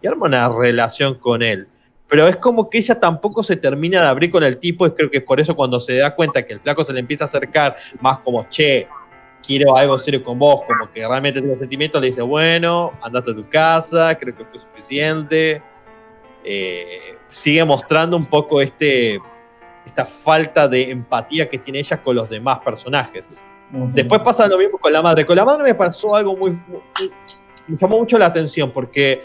[0.02, 1.68] Y arma una relación con él.
[2.08, 5.12] Pero es como que ella tampoco se termina de abrir con el tipo, y creo
[5.12, 7.28] que es por eso cuando se da cuenta que el flaco se le empieza a
[7.28, 8.86] acercar más como, che,
[9.46, 13.36] quiero algo serio con vos, como que realmente tiene sentimientos, le dice, bueno, andate a
[13.36, 15.62] tu casa, creo que fue suficiente.
[16.44, 19.18] Eh, sigue mostrando un poco este,
[19.86, 23.30] esta falta de empatía que tiene ella con los demás personajes.
[23.72, 25.26] Después pasa lo mismo con la madre.
[25.26, 26.52] Con la madre me pasó algo muy,
[27.68, 29.24] me llamó mucho la atención porque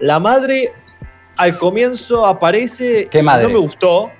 [0.00, 0.72] la madre
[1.36, 3.44] al comienzo aparece ¿Qué madre?
[3.44, 4.10] no me gustó.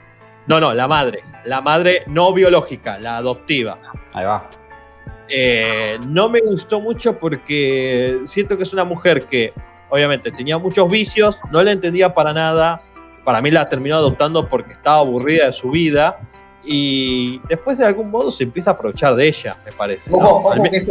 [0.46, 1.20] No, no, la madre.
[1.44, 3.78] La madre no biológica, la adoptiva.
[4.12, 4.48] Ahí va.
[5.28, 9.52] Eh, no me gustó mucho porque siento que es una mujer que
[9.88, 12.82] obviamente tenía muchos vicios, no la entendía para nada.
[13.24, 16.16] Para mí la terminó adoptando porque estaba aburrida de su vida
[16.64, 20.10] y después de algún modo se empieza a aprovechar de ella, me parece.
[20.12, 20.82] Ojo, que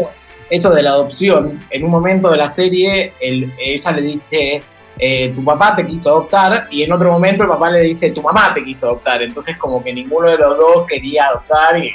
[0.50, 4.62] eso, de la adopción, en un momento de la serie, ella le dice,
[4.98, 8.22] eh, tu papá te quiso adoptar, y en otro momento el papá le dice, tu
[8.22, 9.22] mamá te quiso adoptar.
[9.22, 11.92] Entonces como que ninguno de los dos quería adoptar y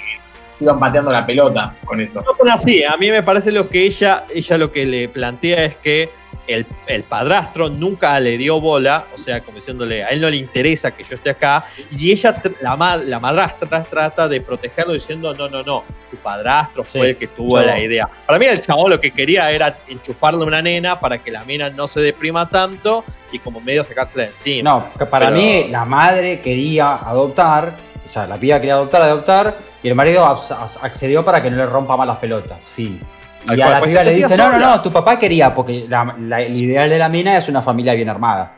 [0.60, 2.22] se iban pateando la pelota con eso.
[2.44, 5.76] No así, a mí me parece lo que ella, ella lo que le plantea es
[5.76, 6.10] que
[6.46, 10.36] el, el padrastro nunca le dio bola, o sea, como diciéndole, a él no le
[10.36, 11.64] interesa que yo esté acá,
[11.96, 16.98] y ella, la, la madrastra, trata de protegerlo diciendo, no, no, no, tu padrastro Sí,
[16.98, 18.08] fue el que tuvo yo- la idea.
[18.26, 21.70] Para mí el chavo lo que quería era enchufarle una nena para que la mina
[21.70, 24.70] no se deprima tanto y como medio sacársela de encima.
[24.70, 29.56] No, para Pero- mí la madre quería adoptar, o sea, la piba quería adoptar, adoptar,
[29.82, 33.00] y el marido accedió para que no le rompa más las pelotas, fin.
[33.48, 34.66] Y a la pues piba le dice, no, no, sola".
[34.76, 37.94] no, tu papá quería, porque la- la- el ideal de la mina es una familia
[37.94, 38.56] bien armada.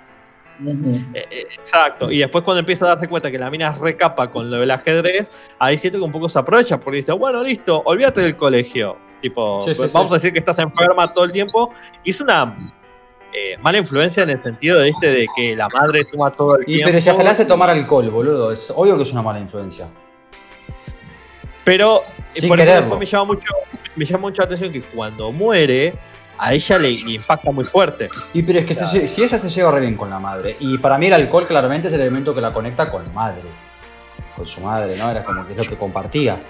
[0.64, 4.48] Eh, eh, Exacto, y después cuando empieza a darse cuenta que la mina recapa con
[4.50, 8.20] lo del ajedrez, ahí siento que un poco se aprovecha porque dice, bueno, listo, olvídate
[8.20, 8.98] del colegio.
[9.20, 9.96] Tipo, Sí, sí, pues sí.
[9.96, 11.72] vamos a decir que estás enferma todo el tiempo.
[12.04, 12.54] Y es una
[13.32, 15.10] eh, mala influencia en el sentido de, ¿viste?
[15.10, 16.86] de que la madre toma todo el Y tiempo.
[16.86, 19.88] pero si hasta le hace tomar alcohol, boludo, es obvio que es una mala influencia.
[21.64, 22.02] Pero
[22.34, 23.46] eh, Sin por eso después me llama mucho,
[23.96, 25.94] me llama mucho la atención que cuando muere,
[26.38, 28.10] a ella le, le impacta muy fuerte.
[28.32, 30.76] Y pero es que se si ella se lleva re bien con la madre, y
[30.78, 33.42] para mí el alcohol claramente es el elemento que la conecta con la madre,
[34.36, 35.10] con su madre, ¿no?
[35.10, 36.42] Era como que es lo que compartía.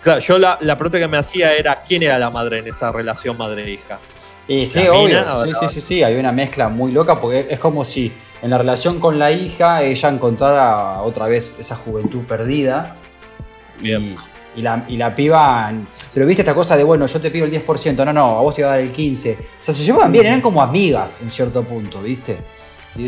[0.00, 2.92] Claro, yo la, la pregunta que me hacía era quién era la madre en esa
[2.92, 3.98] relación madre-hija.
[4.46, 7.58] Y sí, obvio, mina, sí, sí, sí, sí, hay una mezcla muy loca porque es
[7.58, 12.94] como si en la relación con la hija ella encontrara otra vez esa juventud perdida.
[13.80, 14.14] Bien.
[14.56, 15.72] Y, y la, y la piba.
[16.12, 18.54] Pero viste esta cosa de, bueno, yo te pido el 10%, no, no, a vos
[18.54, 19.36] te voy a dar el 15%.
[19.38, 22.38] O sea, se llevaban bien, eran como amigas en cierto punto, ¿viste?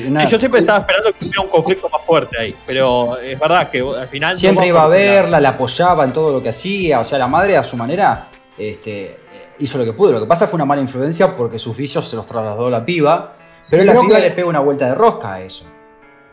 [0.08, 3.38] Una- Sí, yo siempre estaba esperando que hubiera un conflicto más fuerte ahí, pero es
[3.38, 4.36] verdad que al final.
[4.36, 6.98] siempre iba a verla, la apoyaba en todo lo que hacía.
[6.98, 9.16] O sea, la madre a su manera este,
[9.58, 10.12] hizo lo que pudo.
[10.12, 13.32] Lo que pasa fue una mala influencia porque sus vicios se los trasladó la piba.
[13.68, 15.66] Pero la Creo piba que- le pega una vuelta de rosca a eso.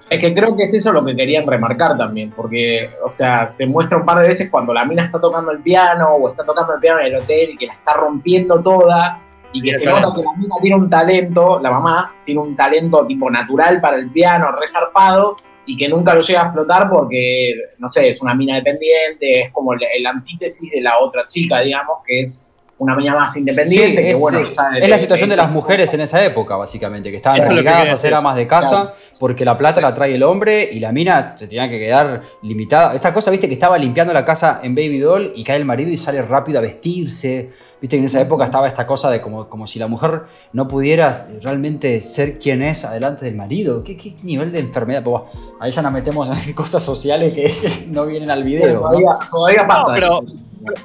[0.09, 3.65] Es que creo que es eso lo que querían remarcar también, porque, o sea, se
[3.65, 6.73] muestra un par de veces cuando la mina está tocando el piano o está tocando
[6.75, 9.21] el piano en el hotel y que la está rompiendo toda
[9.53, 13.07] y que se nota que la mina tiene un talento, la mamá tiene un talento
[13.07, 17.87] tipo natural para el piano, resarpado y que nunca lo llega a explotar porque, no
[17.87, 21.99] sé, es una mina dependiente, es como el, el antítesis de la otra chica, digamos,
[22.05, 22.43] que es
[22.77, 25.51] una mina más independiente, Sí, que es, bueno, eh, sabe es la situación de las
[25.51, 28.93] mujeres en esa época, básicamente, que estaban obligadas a ser amas de casa Claro.
[29.19, 32.93] porque la plata la trae el hombre y la mina se tenía que quedar limitada.
[32.95, 35.91] Esta cosa, viste, que estaba limpiando la casa en Baby Doll y cae el marido
[35.91, 37.51] y sale rápido a vestirse.
[37.79, 40.21] Viste que en esa época estaba esta cosa de como, como si la mujer
[40.53, 43.83] no pudiera realmente ser quien es adelante del marido.
[43.83, 45.03] ¿Qué, qué nivel de enfermedad?
[45.03, 48.79] Pues, bueno, ahí ya nos metemos en cosas sociales que no vienen al video.
[48.79, 49.87] Todavía, todavía pasa.
[49.89, 50.23] No, pero,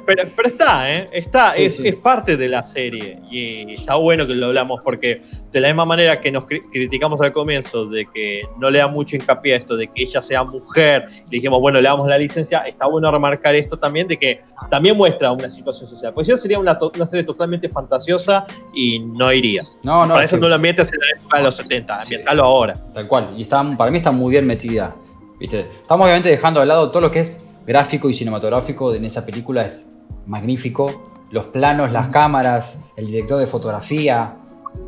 [0.07, 1.07] pero, pero está, ¿eh?
[1.13, 1.89] Está, Sí, es, sí.
[1.89, 3.19] es parte de la serie.
[3.31, 7.21] Y está bueno que lo hablamos porque de la misma manera que nos cri- criticamos
[7.21, 10.45] al comienzo de que no le da mucho hincapié a esto de que ella sea
[10.45, 14.41] mujer, le dijimos, bueno, le damos la licencia, está bueno remarcar esto también de que
[14.71, 16.13] también muestra una situación social.
[16.15, 19.63] Pues si no sería una, serie totalmente fantasiosa y no iría.
[19.83, 22.03] No, no, Para es eso que- no lo ambientes en la época de los 70,
[22.03, 22.75] ambientalo ahora.
[22.95, 23.35] Tal cual.
[23.37, 24.95] Y está, para mí está muy bien metida.
[25.39, 25.67] ¿viste?
[25.81, 29.67] Estamos obviamente dejando de lado todo lo que es gráfico y cinematográfico en esa película.
[29.67, 29.87] Es
[30.27, 31.05] magnífico.
[31.31, 34.37] Los planos, las cámaras, el director de fotografía.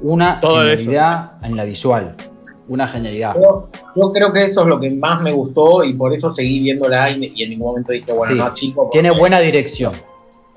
[0.03, 2.16] Una Todo eso, genialidad en la visual.
[2.69, 3.35] Una genialidad.
[3.35, 6.61] Yo, yo creo que eso es lo que más me gustó y por eso seguí
[6.61, 8.88] viéndola y, y en ningún momento dije, bueno, Sí, no, chico.
[8.90, 9.93] Tiene buena dirección.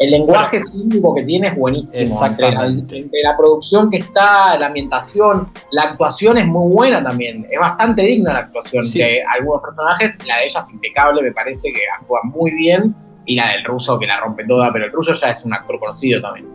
[0.03, 2.25] El lenguaje fílmico que tiene es buenísimo.
[2.25, 2.97] Entre la, Exactamente.
[2.97, 7.45] entre la producción que está, la ambientación, la actuación es muy buena también.
[7.49, 8.85] Es bastante digna la actuación.
[8.85, 8.99] Sí.
[8.99, 12.95] Que algunos personajes, la de ella es impecable, me parece que actúa muy bien.
[13.25, 15.79] Y la del ruso que la rompe toda, pero el ruso ya es un actor
[15.79, 16.47] conocido también.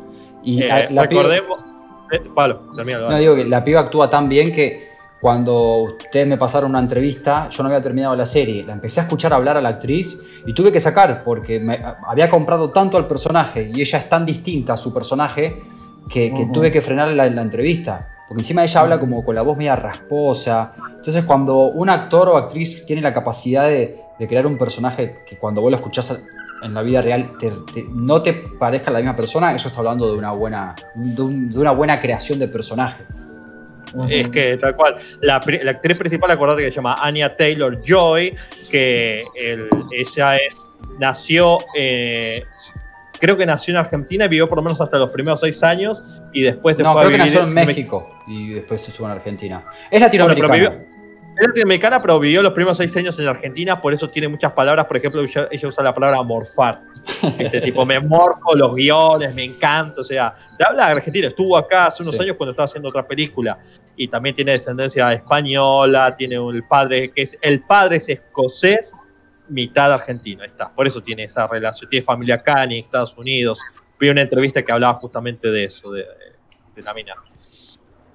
[0.42, 1.58] Y Eh, la piba- recordemos.
[2.12, 4.82] eh, Pablo, termina, No, digo que la piba actúa tan bien que
[5.20, 9.02] cuando ustedes me pasaron una entrevista, yo no había terminado la serie, la empecé a
[9.04, 13.06] escuchar hablar a la actriz y tuve que sacar porque me había comprado tanto al
[13.06, 15.60] personaje y ella es tan distinta a su personaje
[16.08, 16.52] que, que Ujú.
[16.52, 18.08] tuve que frenar la, la entrevista.
[18.28, 20.72] Porque encima ella habla como con la voz media rasposa.
[20.96, 25.36] Entonces cuando un actor o actriz tiene la capacidad de, de crear un personaje que
[25.36, 26.22] cuando vos lo escuchás
[26.62, 30.10] en la vida real te- te- no te parezca la misma persona, eso está hablando
[30.12, 33.04] de una buena, de un- de una buena creación de personaje.
[34.08, 34.96] Es que tal cual.
[35.20, 38.36] La, actriz principal, acordate que se llama Anya Taylor Joy,
[38.70, 40.66] que el- ella es,
[40.98, 42.44] nació, eh,
[43.20, 46.02] creo que nació en Argentina y vivió por lo menos hasta los primeros seis años
[46.32, 49.06] y después se No, fue creo que a vivir nació en México y después estuvo
[49.06, 49.64] en Argentina.
[49.90, 50.54] Es Bueno, latinoamericana.
[50.54, 51.07] vivió-
[51.46, 54.86] latinoamericana, pero vivió los primeros seis años en Argentina, por eso tiene muchas palabras.
[54.86, 56.80] Por ejemplo, ella, ella usa la palabra morfar.
[57.38, 60.00] Este tipo, me morfo los guiones, me encanta.
[60.00, 61.28] O sea, te habla argentina.
[61.28, 62.22] Estuvo acá hace unos Sí.
[62.22, 63.58] años cuando estaba haciendo otra película.
[63.96, 67.36] Y también tiene descendencia española, tiene un padre que es.
[67.40, 68.92] El padre es escocés,
[69.48, 70.44] mitad argentino.
[70.44, 70.72] Está.
[70.74, 71.88] Por eso tiene esa relación.
[71.88, 73.58] Tiene familia acá en Estados Unidos.
[73.98, 76.04] Vi una entrevista que hablaba justamente de eso, de,
[76.76, 77.14] de la mina.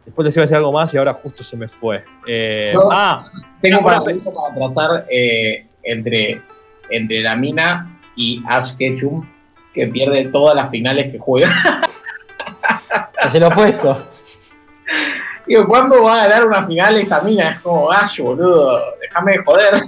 [0.05, 2.03] Después les iba a decir algo más y ahora justo se me fue.
[2.27, 2.81] Eh, No.
[2.91, 3.23] ah,
[3.61, 4.15] Tengo para, para
[4.55, 6.41] trazar eh, entre,
[6.89, 9.25] entre la mina y Ash Ketchum,
[9.73, 11.49] que pierde todas las finales que juega.
[13.25, 14.09] Es el opuesto.
[15.47, 17.51] Digo, ¿cuándo va a ganar una final esta mina?
[17.51, 18.79] Es como gallo, boludo.
[19.01, 19.73] Déjame de joder.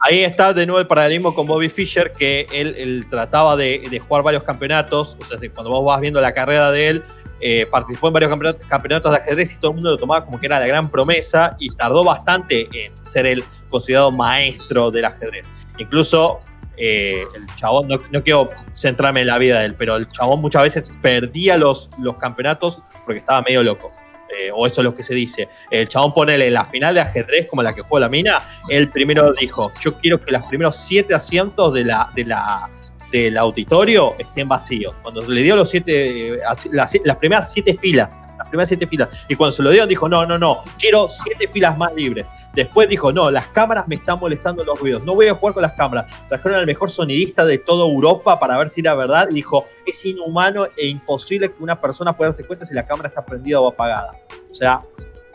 [0.00, 4.22] ahí está de nuevo el paralelismo con Bobby Fischer, que él, trataba de, de jugar
[4.22, 5.16] varios campeonatos.
[5.20, 7.04] O sea, cuando vos vas viendo la carrera de él,
[7.40, 8.30] eh, participó en varios
[8.68, 11.56] campeonatos, de ajedrez y todo el mundo lo tomaba como que era la gran promesa
[11.60, 15.46] y tardó bastante en ser el considerado maestro del ajedrez.
[15.78, 16.40] Incluso
[16.76, 20.62] eh, el chabón, no, quiero centrarme en la vida de él, pero el chabón muchas
[20.62, 21.88] veces perdía los
[22.20, 23.90] campeonatos porque estaba medio loco.
[24.36, 25.48] Eh, o eso es lo que se dice.
[25.70, 28.42] El chabón ponele la final de ajedrez como la que jugó la mina.
[28.68, 32.68] Él primero dijo: Yo quiero que los primeros siete asientos de la, de la,
[33.10, 34.94] del auditorio estén vacíos.
[35.02, 36.40] Cuando le dio los siete, eh,
[36.72, 40.08] las, las primeras siete filas, las primeras siete filas, y cuando se lo dieron dijo,
[40.08, 42.26] no, no, no, quiero siete filas más libres.
[42.54, 45.62] Después dijo, no, las cámaras me están molestando los ruidos, no voy a jugar con
[45.62, 46.12] las cámaras.
[46.28, 50.04] Trajeron al mejor sonidista de toda Europa para ver si era verdad, y dijo, es
[50.04, 53.68] inhumano e imposible que una persona pueda darse cuenta si la cámara está prendida o
[53.68, 54.16] apagada.
[54.50, 54.82] O sea,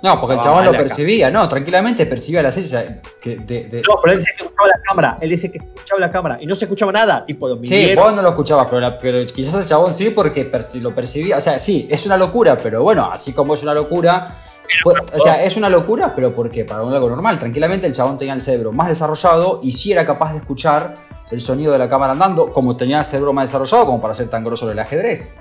[0.04, 0.80] No, porque el Ah, chabón lo acá.
[0.80, 4.68] percibía, no, tranquilamente percibía la serie que de, de- no, pero él dice que escuchaba
[4.68, 7.96] la cámara, él dice que escuchaba la cámara y no se escuchaba nada, tipo, Sí,
[7.96, 11.38] vos no lo escuchabas, pero, la- pero quizás el chabón sí porque perci- lo percibía.
[11.38, 14.40] O sea, sí, es una locura, pero bueno, así como es una locura.
[14.84, 17.40] pues, o sea, es una locura, pero porque para un algo normal.
[17.40, 20.98] Tranquilamente el chabón tenía el cerebro más desarrollado y sí era capaz de escuchar
[21.32, 24.30] el sonido de la cámara andando, como tenía el cerebro más desarrollado, como para ser
[24.30, 25.36] tan grosso el ajedrez.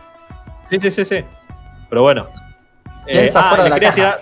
[0.71, 1.25] Sí, sí, sí, sí.
[1.89, 2.29] Pero bueno.
[3.07, 3.95] Eh, Piensa fuera de la caja.
[3.95, 4.21] tirar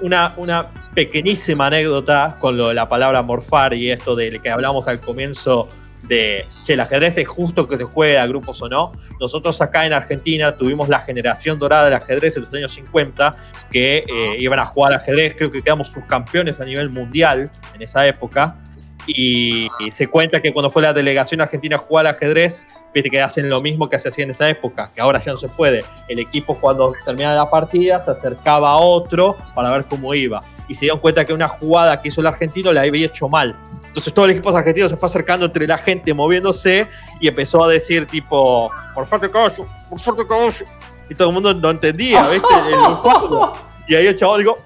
[0.00, 4.86] una, una pequeñísima anécdota con lo de la palabra morfar y esto de que hablamos
[4.88, 5.68] al comienzo
[6.02, 8.92] de che, el ajedrez es justo que se juegue a grupos o no.
[9.20, 13.34] Nosotros acá en Argentina tuvimos la generación dorada del ajedrez en los años 50
[13.70, 18.06] que eh, iban a jugar ajedrez, creo que quedamos subcampeones a nivel mundial en esa
[18.06, 18.58] época.
[19.06, 23.10] Y, y se cuenta que cuando fue la delegación argentina a jugar al ajedrez, viste
[23.10, 25.48] que hacen lo mismo que se hacía en esa época, que ahora ya no se
[25.48, 25.84] puede.
[26.08, 30.40] El equipo cuando terminaba la partida se acercaba a otro para ver cómo iba.
[30.68, 33.56] Y se dieron cuenta que una jugada que hizo el argentino la había hecho mal.
[33.86, 36.88] Entonces todo el equipo argentino se fue acercando entre la gente, moviéndose,
[37.20, 40.66] y empezó a decir tipo, por favor caballo, por favor caballo.
[41.10, 42.48] Y todo el mundo no entendía, ¿viste?
[42.70, 43.52] El juego.
[43.88, 44.58] Y ahí el chaval dijo,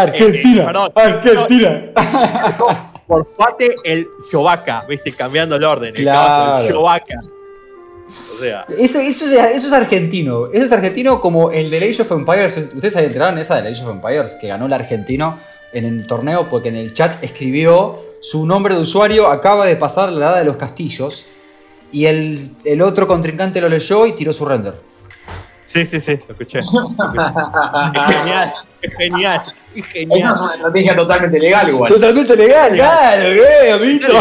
[0.00, 0.92] Argentina, Eh, perdón.
[0.94, 1.82] Argentina.
[3.06, 5.12] por fate el Chewbacca, ¿viste?
[5.12, 5.94] Cambiando el orden.
[5.94, 6.28] El Claro.
[6.44, 7.14] caballo, el Chewbacca.
[8.34, 10.46] O sea, Eso, eso, es, eso es argentino.
[10.52, 12.56] Eso es argentino como el de Age of Empires.
[12.74, 15.38] Ustedes se enteraron esa de Age of Empires que ganó el argentino
[15.72, 19.28] en el torneo porque en el chat escribió su nombre de usuario.
[19.28, 21.24] Acaba de pasar la edad de los castillos.
[21.90, 24.74] Y el, el otro contrincante lo leyó y tiró su render.
[25.72, 26.60] Sí, sí, sí, lo escuché.
[26.60, 27.08] Lo escuché.
[27.92, 29.42] Es genial, es genial,
[29.74, 30.32] es Esa genial.
[30.34, 31.92] es una estrategia totalmente legal igual.
[31.92, 34.12] Totalmente legal, claro, ¿qué, amito?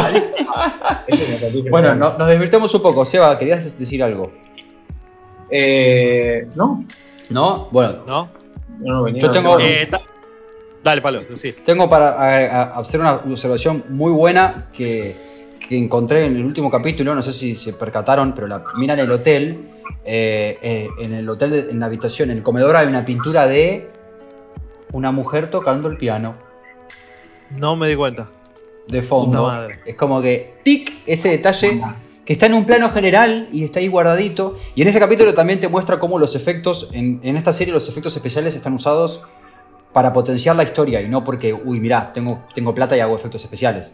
[1.70, 3.06] Bueno, no- nos desvirtamos un poco.
[3.06, 4.32] Seba, ¿querías decir algo?
[5.50, 6.84] Eh, no,
[7.30, 7.68] ¿No?
[7.72, 8.30] Bueno, ¿No?
[8.80, 9.22] no, no venía.
[9.22, 10.00] Yo tengo- Eh, ta-
[10.84, 11.54] Dale, Palo, sí.
[11.66, 15.41] Tengo para a- a- hacer una observación muy buena que,
[15.72, 19.00] que encontré en el último capítulo, no sé si se percataron, pero la mina en
[19.00, 19.70] el hotel,
[20.04, 23.48] eh, eh, en el hotel, de- en la habitación, en el comedor hay una pintura
[23.48, 23.88] de
[24.92, 26.36] una mujer tocando el piano
[27.52, 28.30] No me di cuenta.
[28.90, 29.38] de fondo.
[29.38, 29.80] Puta madre.
[29.86, 31.80] Es como que, tic, ese detalle
[32.26, 34.58] que está en un plano general y está ahí guardadito.
[34.76, 37.88] Y en ese capítulo también te muestra cómo los efectos, en, en esta serie los
[37.88, 39.24] efectos especiales están usados
[39.94, 43.42] para potenciar la historia y no porque, uy, mirá, tengo, tengo plata y hago efectos
[43.46, 43.94] especiales.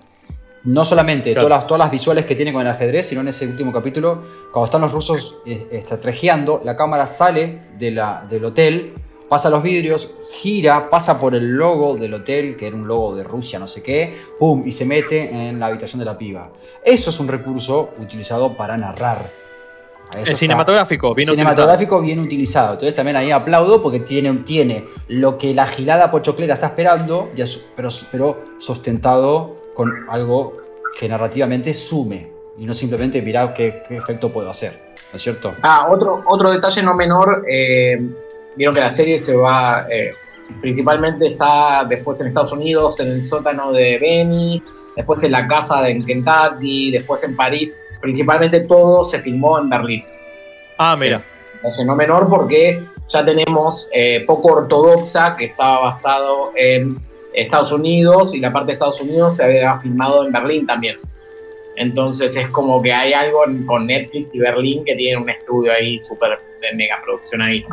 [0.63, 1.47] No solamente Claro.
[1.47, 4.23] todas, las, todas las visuales que tiene con el ajedrez, sino en ese último capítulo,
[4.51, 8.93] cuando están los rusos eh, estrategiando, la cámara sale de la, del hotel,
[9.29, 10.09] pasa los vidrios,
[10.41, 13.83] gira, pasa por el logo del hotel, que era un logo de Rusia, no sé
[13.83, 16.51] qué, pum, y se mete en la habitación de la piba.
[16.83, 19.29] Eso es un recurso utilizado para narrar.
[20.11, 22.73] Eso El cinematográfico, bien cinematográfico bien utilizado.
[22.73, 27.29] Entonces también ahí aplaudo porque tiene, tiene lo que la gilada pochoclera está esperando,
[27.75, 30.57] pero, pero sustentado con algo
[30.99, 34.95] que narrativamente sume y no simplemente mirar qué, qué efecto puedo hacer.
[35.13, 35.53] ¿No es cierto?
[35.61, 37.95] Ah, otro, otro detalle no menor, eh,
[38.55, 40.15] vieron que la serie se va, eh,
[40.59, 44.63] principalmente está después en Estados Unidos, en el sótano de Benny,
[44.95, 47.71] después en la casa de en Kentucky, después en París,
[48.01, 50.03] principalmente todo se filmó en Berlín.
[50.79, 51.21] Ah, mira.
[51.61, 56.97] Detalle no menor porque ya tenemos eh, poco ortodoxa que estaba basado en
[57.41, 60.97] Estados Unidos y la parte de Estados Unidos se había filmado en Berlín también.
[61.75, 65.71] Entonces es como que hay algo en- con Netflix y Berlín que tienen un estudio
[65.71, 66.31] ahí súper
[66.61, 67.63] de mega producción ahí.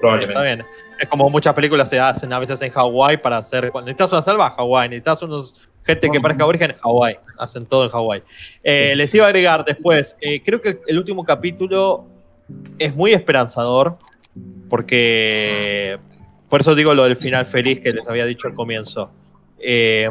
[0.00, 0.32] Probablemente.
[0.34, 0.66] Está bien.
[1.00, 3.70] Es como muchas películas se hacen a veces en Hawái para hacer.
[3.72, 4.88] cuando Necesitas una selva, Hawái.
[4.90, 7.16] Necesitas unos gente que parezca aborigen, Hawái.
[7.38, 8.22] Hacen todo en Hawái.
[8.62, 10.14] Eh, les iba a agregar después.
[10.20, 12.04] eh, creo que el último capítulo
[12.78, 13.96] es muy esperanzador.
[14.68, 15.98] Porque.
[16.54, 19.10] Por eso digo lo del final feliz que les había dicho al comienzo.
[19.58, 20.08] Eh,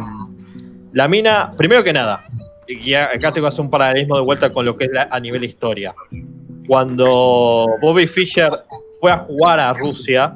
[0.92, 2.20] la mina, primero que nada,
[2.68, 5.46] y acá tengo que hacer un paralelismo de vuelta con lo que es a nivel
[5.46, 5.96] historia.
[6.68, 8.50] Cuando Bobby Fischer
[9.00, 10.36] fue a jugar a Rusia,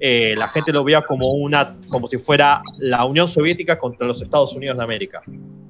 [0.00, 4.20] eh, la gente lo veía como una, como si fuera la Unión Soviética contra los
[4.22, 5.20] Estados Unidos de América.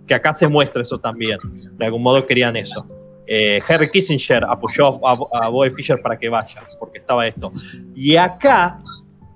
[0.07, 1.39] Que acá se muestra eso también.
[1.73, 2.89] De algún modo querían eso.
[3.27, 7.53] Eh, Henry Kissinger apoyó a, a Bobby Fischer para que vaya, porque estaba esto.
[7.95, 8.81] Y acá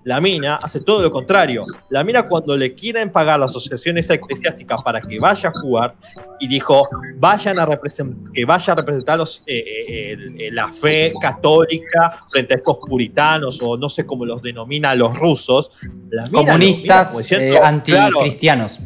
[0.09, 1.63] la mina hace todo lo contrario.
[1.91, 5.95] La mina cuando le quieren pagar la asociación esa eclesiástica para que vaya a jugar
[6.41, 6.83] y dijo,
[7.17, 7.69] vayan a
[8.33, 13.61] que vaya a representar los, eh, eh, eh, la fe católica frente a estos puritanos
[13.61, 15.73] o no sé cómo los denomina los rusos.
[16.09, 18.81] La mina Comunistas claro, anticristianos.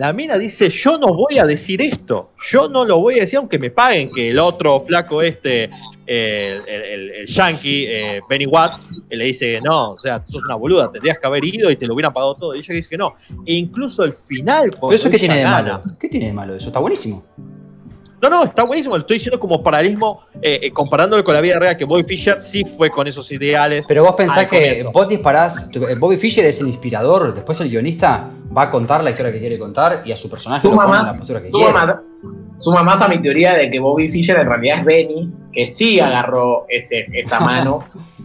[0.00, 3.38] La mina dice, yo no voy a decir esto, yo no lo voy a decir
[3.38, 5.68] aunque me paguen, que el otro flaco este,
[6.06, 10.42] eh, el, el- el yankee, eh, Benny Watts, eh, le dice, no, o sea, sos
[10.44, 12.54] una boluda, tendrías que haber ido y te lo hubieran pagado todo.
[12.54, 13.14] Y ella dice que no.
[13.44, 15.80] E incluso el final, ¿Pero eso qué tiene de malo?
[16.00, 16.68] ¿Qué tiene de malo eso?
[16.68, 17.22] Está buenísimo.
[18.22, 21.58] No, no, está buenísimo, lo estoy diciendo como paralelismo, eh, eh, comparándolo con la vida
[21.58, 23.86] real, que Bobby Fischer sí fue con esos ideales.
[23.88, 25.70] Pero vos pensás que vos disparás.
[25.70, 29.38] tu- Bobby Fischer es el inspirador, después el guionista va a contar la historia que
[29.38, 31.72] quiere contar y a su personaje Su lo en la postura que Suma quiere.
[31.86, 32.00] más,
[32.58, 35.98] suma más a mi teoría de que Bobby Fischer en realidad es Benny, que sí
[36.00, 37.84] agarró ese, esa mano.
[37.94, 38.00] Eh,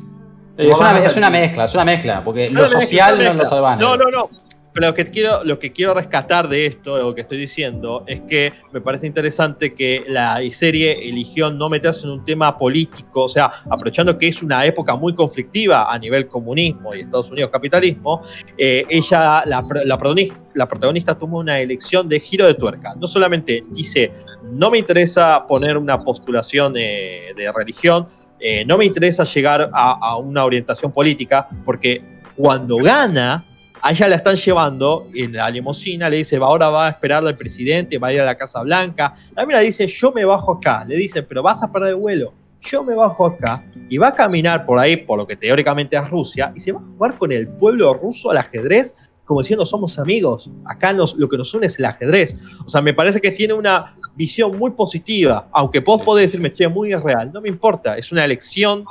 [0.58, 2.80] Es ¿Cómo vas una, es una mezcla, es una mezcla, porque No, lo no, es
[2.80, 3.78] que social no lo salvan.
[3.78, 4.30] No, no, no.
[4.76, 8.20] Pero lo que, quiero, lo que quiero rescatar de esto, lo que estoy diciendo, es
[8.28, 13.30] que me parece interesante que la serie eligió no meterse en un tema político, o
[13.30, 18.22] sea, aprovechando que es una época muy conflictiva a nivel comunismo y Estados Unidos capitalismo,
[18.58, 22.96] eh, ella, la, la protagonista, la protagonista tomó una elección de giro de tuerca.
[22.96, 24.12] No solamente dice,
[24.44, 28.08] no me interesa poner una postulación eh, de religión,
[28.42, 32.04] eh, no me interesa llegar a, a una orientación política, porque
[32.36, 33.46] cuando gana,
[33.86, 37.30] a ella la están llevando en la limusina, le dice, "Va, ahora va a esperarle
[37.30, 39.14] al presidente, va a ir a la Casa Blanca.
[39.36, 40.84] La mira dice, yo me bajo acá.
[40.86, 42.34] Le dicen, pero vas a perder el vuelo.
[42.62, 46.10] Yo me bajo acá y va a caminar por ahí, por lo que teóricamente es
[46.10, 50.00] Rusia, y se va a jugar con el pueblo ruso al ajedrez, como diciendo, somos
[50.00, 50.50] amigos.
[50.66, 52.34] Acá nos, lo que nos une es el ajedrez.
[52.66, 56.68] O sea, me parece que tiene una visión muy positiva, aunque vos podés decirme, che,
[56.68, 57.32] muy irreal.
[57.32, 58.84] No me importa, es una elección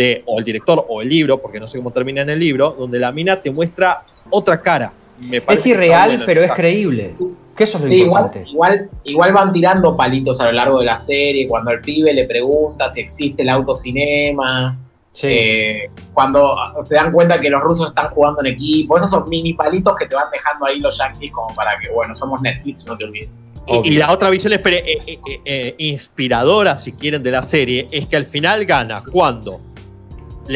[0.00, 2.74] de, o el director o el libro, porque no sé cómo termina en el libro,
[2.78, 4.92] donde la mina te muestra otra cara.
[5.28, 7.12] Me Es irreal, pero es creíble.
[7.54, 8.50] Que eso es lo Sí, igual, importante.
[8.50, 12.24] igual, igual van tirando palitos a lo largo de la serie, cuando el pibe le
[12.24, 14.78] pregunta si existe el autocinema,
[15.12, 15.26] Sí.
[15.28, 19.54] eh, cuando se dan cuenta que los rusos están jugando en equipo, esos son mini
[19.54, 22.96] palitos que te van dejando ahí los yankees como para que, bueno, somos Netflix, no
[22.96, 23.42] te olvides.
[23.66, 24.60] Y, y la otra visión eh,
[25.44, 29.60] eh, inspiradora, si quieren, de la serie es que al final gana cuando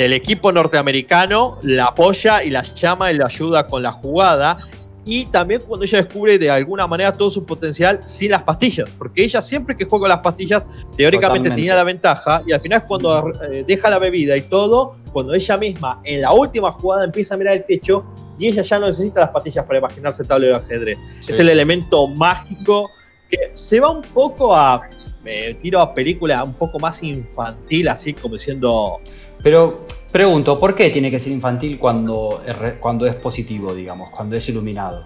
[0.00, 4.58] el equipo norteamericano la apoya y la llama y la ayuda con la jugada.
[5.06, 8.88] Y también cuando ella descubre de alguna manera todo su potencial sin las pastillas.
[8.96, 10.66] Porque ella siempre que juega con las pastillas,
[10.96, 11.56] teóricamente Totalmente.
[11.56, 12.40] tenía la ventaja.
[12.46, 16.22] Y al final es cuando eh, deja la bebida y todo, cuando ella misma en
[16.22, 18.04] la última jugada empieza a mirar el techo
[18.38, 21.48] y ella ya no necesita las pastillas para imaginarse el tablero de ajedrez es el
[21.48, 22.90] elemento mágico
[23.30, 24.88] que se va un poco a.
[25.22, 29.00] Me tiro a película un poco más infantil, así como diciendo.
[29.44, 32.42] Pero pregunto, ¿por qué tiene que ser infantil cuando
[32.80, 35.04] cuando es positivo, digamos, cuando es iluminado?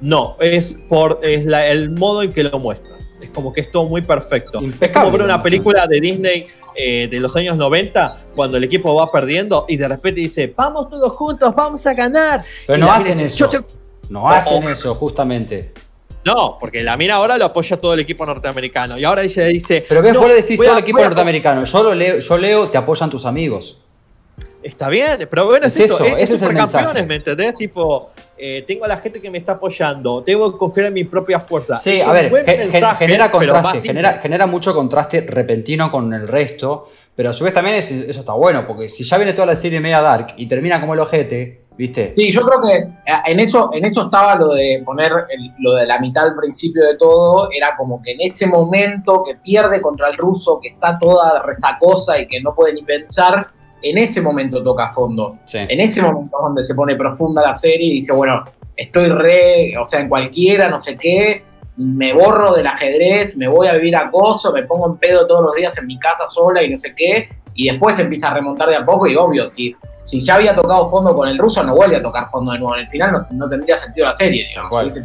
[0.00, 2.96] No, es por es la- el modo en que lo muestra.
[3.20, 4.62] Es como que es todo muy perfecto.
[4.62, 6.46] Impecable como ver una película de Disney
[6.76, 10.88] eh, de los años 90, cuando el equipo va perdiendo y de repente dice: Vamos
[10.88, 12.44] todos juntos, vamos a ganar.
[12.64, 13.50] Pero Y no hacen eso.
[14.08, 15.72] No hacen eso, justamente.
[16.24, 18.98] No, porque la mina ahora lo apoya todo el equipo norteamericano.
[18.98, 21.64] Y ahora ella dice: Pero ves, "No, vos le decís todo a- el equipo norteamericano.
[21.64, 23.78] Yo lo leo, yo leo, te apoyan tus amigos.
[24.62, 27.06] Está bien, pero bueno, es, Es eso, eso, es, es supercampeones.
[27.06, 27.56] ¿me entendés?
[27.56, 31.04] Tipo, eh, tengo a la gente que me está apoyando, tengo que confiar en mi
[31.04, 31.78] propia fuerza.
[31.78, 36.90] Sí, Es a ver, mensaje, genera contraste, genera, genera mucho contraste repentino con el resto,
[37.14, 39.56] pero a su vez también es- eso está bueno, porque si ya viene toda la
[39.56, 42.12] serie media dark y termina como el ojete, ¿viste?
[42.16, 42.90] Sí, yo creo que
[43.30, 46.84] en eso, en eso estaba lo de poner el- lo de la mitad al principio
[46.84, 50.98] de todo, era como que en ese momento que pierde contra el ruso, que está
[50.98, 53.46] toda resacosa y que no puede ni pensar,
[53.80, 55.38] en ese momento toca a fondo.
[55.44, 55.58] Sí.
[55.58, 58.44] En ese momento es donde se pone profunda la serie y dice, bueno,
[58.76, 61.44] estoy re, o sea, en cualquiera, no sé qué,
[61.76, 65.54] me borro del ajedrez, me voy a vivir acoso, me pongo en pedo todos los
[65.54, 68.76] días en mi casa sola y no sé qué, y después empieza a remontar de
[68.76, 69.74] a poco y obvio, si,
[70.08, 72.74] si ya había tocado fondo con el ruso, no vuelve a tocar fondo de nuevo.
[72.74, 74.92] En el final no, no tendría sentido la serie, digamos.
[74.92, 75.02] Sí,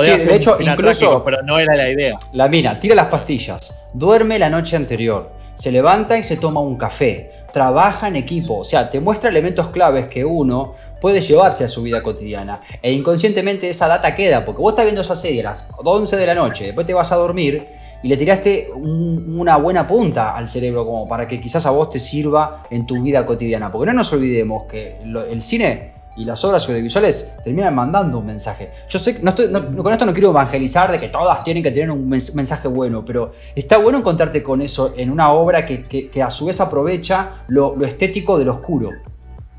[0.00, 2.18] ser de un hecho, final incluso- trágico, pero no era la idea.
[2.32, 6.76] La mina tira las pastillas, duerme la noche anterior, se levanta y se toma un
[6.76, 11.68] café, trabaja en equipo, o sea, te muestra elementos claves que uno puede llevarse a
[11.68, 12.60] su vida cotidiana.
[12.80, 16.26] E inconscientemente esa data queda, porque vos estás viendo esa serie a las 11 de
[16.26, 17.68] la noche, después te vas a dormir
[18.04, 21.88] y le tiraste un- una buena punta al cerebro como para que quizás a vos
[21.88, 23.72] te sirva en tu vida cotidiana.
[23.72, 28.26] Porque no nos olvidemos que lo- el cine y las obras audiovisuales terminan mandando un
[28.26, 28.70] mensaje.
[28.90, 31.62] Yo sé, no estoy, no- no- con esto no quiero evangelizar de que todas tienen
[31.62, 35.64] que tener un mens- mensaje bueno, pero está bueno encontrarte con eso en una obra
[35.64, 38.90] que, que- que a su vez aprovecha lo, lo estético del oscuro.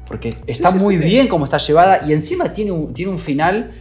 [0.08, 1.04] Porque está sí, muy sí.
[1.04, 3.72] bien como está llevada y encima tiene un, tiene un final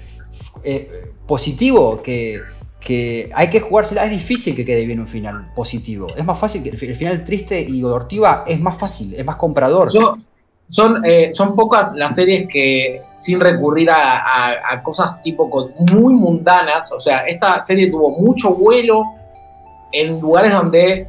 [0.64, 0.88] eh,
[1.26, 2.40] positivo que,
[2.84, 4.04] que hay que jugársela.
[4.04, 6.08] Es difícil que quede bien un final positivo.
[6.16, 9.24] Es más fácil que el, fi- el final triste y Ortiva es más fácil, es
[9.24, 9.90] más comprador.
[9.92, 10.16] Yo-
[10.68, 15.46] son, eh, son pocas las series que, sin recurrir a, a- a cosas tipo
[15.92, 19.02] muy mundanas, o sea, esta serie tuvo mucho vuelo
[19.92, 21.06] en lugares donde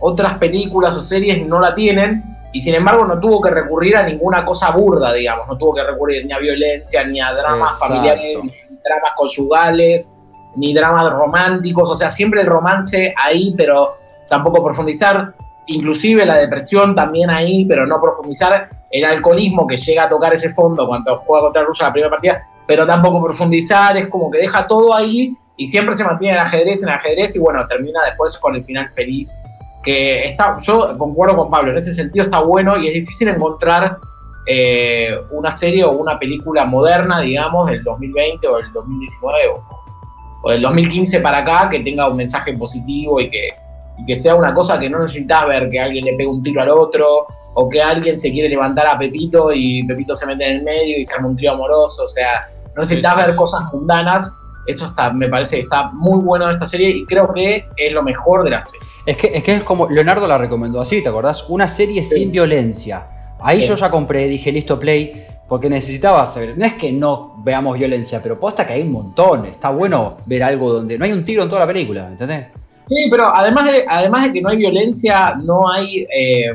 [0.00, 4.02] otras películas o series no la tienen, y sin embargo no tuvo que recurrir a
[4.02, 7.94] ninguna cosa burda, digamos, no tuvo que recurrir ni a violencia, ni a dramas Exacto.
[7.94, 8.50] familiares, ni
[8.84, 10.12] dramas conyugales,
[10.56, 13.94] ni dramas románticos, o sea, siempre el romance ahí, pero
[14.28, 15.34] tampoco profundizar,
[15.66, 20.52] inclusive la depresión también ahí, pero no profundizar, el alcoholismo que llega a tocar ese
[20.52, 24.66] fondo cuando juega contra Rusia la primera partida, pero tampoco profundizar, es como que deja
[24.66, 28.54] todo ahí y siempre se mantiene el ajedrez en ajedrez y bueno, termina después con
[28.54, 29.38] el final feliz.
[29.82, 33.98] Que está, yo concuerdo con Pablo, en ese sentido está bueno y es difícil encontrar
[34.46, 39.79] eh, una serie o una película moderna, digamos, del 2020 o del 2019 o,
[40.42, 43.50] o del 2015 para acá que tenga un mensaje positivo y que,
[43.98, 46.62] y que sea una cosa que no necesitas ver que alguien le pegue un tiro
[46.62, 50.56] al otro o que alguien se quiere levantar a Pepito y Pepito se mete en
[50.56, 53.36] el medio y se arma un trío amoroso, o sea, no necesitas Sí, sí, ver
[53.36, 54.32] cosas mundanas.
[54.66, 57.92] Eso está, me parece que está muy bueno de esta serie y creo que es
[57.92, 58.86] lo mejor de la serie.
[59.04, 61.48] Es que, es que es como Leonardo la recomendó así, ¿te acordás?
[61.48, 62.14] Una serie Sí.
[62.16, 63.06] sin violencia.
[63.42, 66.56] Ahí yo ya compré, dije listo play, porque necesitaba saber.
[66.56, 69.46] No es que no veamos violencia, pero posta que hay un montón.
[69.46, 72.46] Está bueno ver algo donde no hay un tiro en toda la película, ¿entendés?
[72.88, 76.52] Sí, pero además de, además de que no hay violencia, no hay, eh,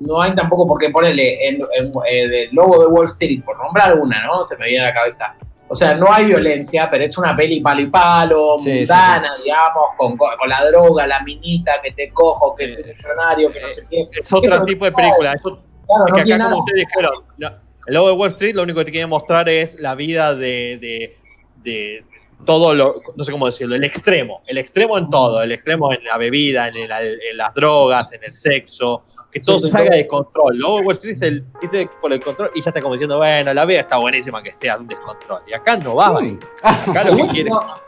[0.00, 3.56] no hay tampoco por qué ponerle en, en- eh, el logo de Wall Street, por
[3.58, 4.44] nombrar una, ¿no?
[4.44, 5.34] Se me viene a la cabeza.
[5.68, 9.84] O sea, no hay violencia, pero es una peli palo y palo, Sí, mundana, digamos,
[9.96, 13.82] con, con la droga, la minita que te cojo, que es millonario, que no sé
[13.88, 14.08] qué.
[14.18, 15.32] Es otro tipo de película.
[15.32, 16.50] Es Claro, no que tiene acá, nada.
[16.50, 19.48] como ustedes dijeron, la- el logo de Wall Street lo único que te quiere mostrar
[19.48, 21.16] es la vida de, de-
[21.62, 22.04] de
[22.44, 24.40] todo lo, no sé cómo decirlo, el extremo.
[24.46, 28.22] El extremo en todo, el extremo en la bebida, en, el- en las drogas, en
[28.22, 30.58] el sexo, que todo Sí, se salga de control.
[30.58, 33.52] De Wall Street es el, dice por el control y ya está como diciendo, bueno,
[33.52, 35.40] la vida está buenísima que sea un descontrol.
[35.48, 36.18] Y acá no va,
[36.62, 37.80] acá lo que Igual, quiere no,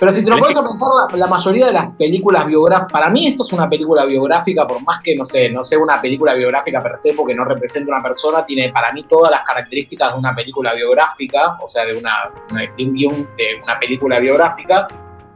[0.00, 3.08] Pero si te lo pones a pensar, la, la mayoría de las películas biográficas, para
[3.10, 6.34] mí esto es una película biográfica, por más que no sé, no sea una película
[6.34, 10.18] biográfica per se, porque no representa una persona, tiene para mí todas las características de
[10.18, 12.12] una película biográfica, o sea, de, una,
[12.50, 14.88] una- de un guion de una película biográfica.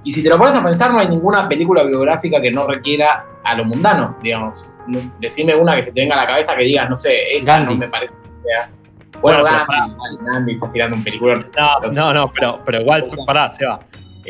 [0.04, 3.26] Y si te lo pones a pensar, no hay ninguna película biográfica que no requiera
[3.44, 4.72] a lo mundano, digamos.
[5.20, 7.74] Decime una que se te venga a la cabeza que digas, no sé, esta Gandhi.
[7.74, 8.70] no me parece que sea.
[9.20, 9.94] Bueno, Gandhi,
[10.24, 11.44] Gandhi, está tirando un peliculón.
[11.56, 13.80] No, no, no, pero, pero igual, pará, Seba.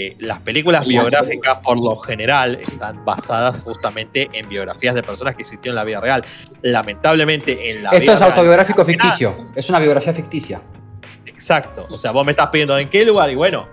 [0.00, 5.42] Eh, las películas biográficas, por lo general, están basadas justamente en biografías de personas que
[5.42, 6.24] existieron en la vida real.
[6.62, 9.34] Lamentablemente, en la Esto vida es autobiográfico ficticio.
[9.56, 10.62] Es una biografía ficticia.
[11.26, 11.88] Exacto.
[11.90, 13.66] O sea, vos me estás pidiendo en qué lugar y bueno,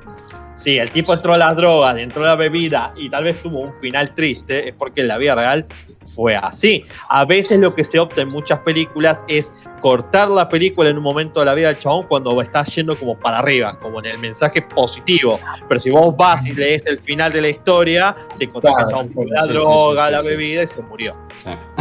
[0.56, 3.60] sí, el tipo entró a las drogas, entró a la bebida y tal vez tuvo
[3.60, 5.68] un final triste, es porque en la vida real
[6.14, 6.86] fue así.
[7.10, 11.04] A veces lo que se opta en muchas películas es cortar la película en un
[11.04, 14.20] momento de la vida del chabón cuando estás yendo como para arriba, como en el
[14.20, 15.40] mensaje positivo.
[15.68, 19.10] Pero si vos vas y lees el final de la historia, te el Claro, chabón
[19.10, 21.16] sí, la sí, droga, sí, la bebida y se murió.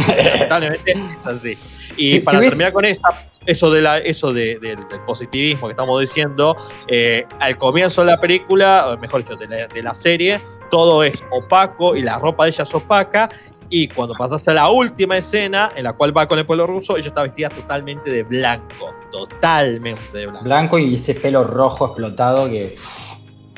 [0.07, 1.57] Lamentablemente es así.
[1.97, 3.09] Y para ves- terminar con esa,
[3.45, 6.55] eso, de la, eso de- del- del positivismo que estamos diciendo,
[6.87, 11.03] eh, al comienzo de la película, o mejor dicho, de la, de la serie, todo
[11.03, 13.29] es opaco y la ropa de ella es opaca.
[13.69, 16.97] Y cuando pasas a la última escena, en la cual va con el pueblo ruso,
[16.97, 18.93] ella está vestida totalmente de blanco.
[19.11, 20.43] Totalmente de blanco.
[20.43, 22.75] Blanco y ese pelo rojo explotado que.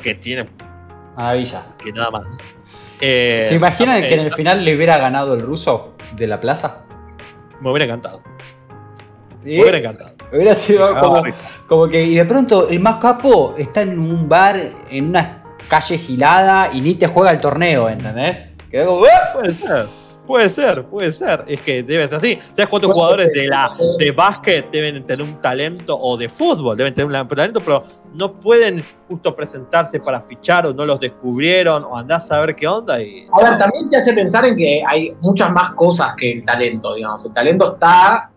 [0.02, 0.48] Que tiene
[1.16, 1.64] Maravilla.
[1.82, 2.38] que nada más.
[3.00, 6.40] Eh, ¿Se imaginan eh, que en el final le hubiera ganado el ruso de la
[6.40, 6.84] plaza?
[7.60, 8.22] Me hubiera encantado.
[9.44, 9.50] ¿Sí?
[9.50, 10.14] Me hubiera encantado.
[10.32, 11.22] Hubiera sido Ah, como,
[11.66, 12.02] como que.
[12.04, 14.56] Y de pronto el más capo está en un bar,
[14.90, 18.47] en una calle gilada y ni te juega el torneo, ¿entendés?
[18.70, 19.06] Quedó como.
[19.06, 19.32] "¡Ah!".
[19.34, 19.86] Puede ser.
[20.28, 21.42] Puede ser, puede ser.
[21.46, 22.38] Es que debe ser así.
[22.52, 26.92] ¿Sabes cuántos jugadores de la de básquet deben tener un talento o de fútbol deben
[26.92, 31.96] tener un talento, pero no pueden justo presentarse para fichar o no los descubrieron o
[31.96, 33.00] andás a ver qué onda?
[33.00, 33.26] Y...
[33.32, 36.94] A ver, también te hace pensar en que hay muchas más cosas que el talento,
[36.94, 37.24] digamos.
[37.24, 38.30] El talento está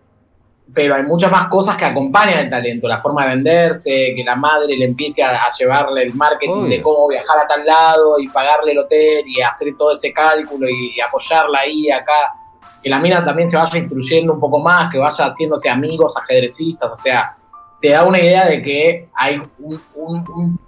[0.74, 4.36] pero hay muchas más cosas que acompañan el talento, la forma de venderse, que la
[4.36, 8.72] madre le empiece a, llevarle el marketing de cómo viajar a tal lado y pagarle
[8.72, 12.34] el hotel y hacer todo ese cálculo y, apoyarla ahí acá,
[12.82, 16.90] que la mina también se vaya instruyendo un poco más, que vaya haciéndose amigos ajedrecistas,
[16.90, 17.36] o sea,
[17.80, 20.58] te da una idea de que hay un,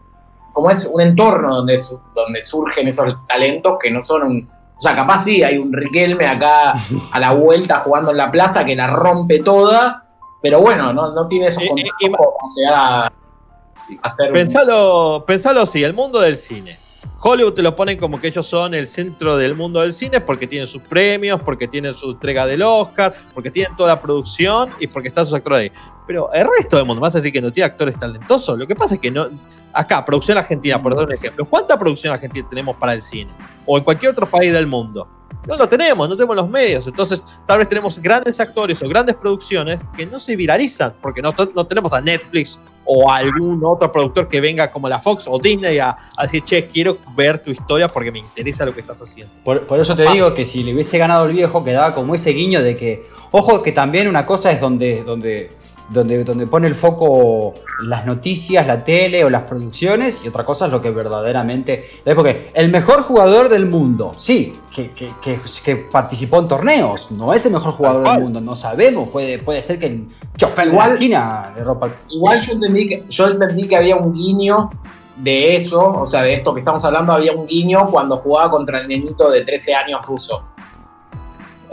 [0.52, 1.80] como es un entorno donde,
[2.14, 6.26] donde surgen esos talentos que no son un, o sea, capaz sí, hay un Riquelme
[6.26, 6.74] acá
[7.12, 10.06] a la vuelta jugando en la plaza que la rompe toda,
[10.42, 13.12] pero bueno, no, no tiene esos contactos para llegar a,
[14.02, 14.32] hacer.
[14.32, 16.83] Pensalo, pensalo así: el mundo del cine.
[17.26, 20.46] Hollywood te lo ponen como que ellos son el centro del mundo del cine porque
[20.46, 24.86] tienen sus premios, porque tienen su entrega del Oscar, porque tienen toda la producción y
[24.86, 25.72] porque están sus actores ahí.
[26.06, 28.58] Pero el resto del mundo, vas a decir que no tiene actores talentosos.
[28.58, 29.30] Lo que pasa es que no.
[29.72, 31.46] Acá, producción argentina, por dar un ejemplo.
[31.46, 33.32] ¿Cuánta producción argentina tenemos para el cine?
[33.64, 35.08] O en cualquier otro país del mundo.
[35.46, 36.86] No lo tenemos, no tenemos los medios.
[36.86, 41.34] Entonces, tal vez tenemos grandes actores o grandes producciones que no se viralizan, porque no,
[41.54, 45.38] no tenemos a Netflix o a algún otro productor que venga como la Fox o
[45.38, 49.32] Disney a, decir, che, quiero ver tu historia porque me interesa lo que estás haciendo.
[49.44, 52.62] Por, eso te digo que si le hubiese ganado el viejo, quedaba como ese guiño
[52.62, 55.50] de que, ojo, que también una cosa es donde, donde
[55.88, 57.54] donde, donde pone el foco
[57.86, 61.84] las noticias, la tele o las producciones, y otra cosa es lo que verdaderamente.
[62.14, 67.44] Porque el mejor jugador del mundo, sí, que, que, que, participó en torneos, no es
[67.46, 70.06] el mejor jugador del mundo, no sabemos, puede, puede ser que el
[70.36, 71.90] chofer igual, la esquina de ropa.
[72.10, 74.70] Igual yo entendí, que, yo entendí que había un guiño
[75.16, 78.80] de eso, o sea, de esto que estamos hablando, había un guiño cuando jugaba contra
[78.80, 80.42] el nenito de 13 años ruso.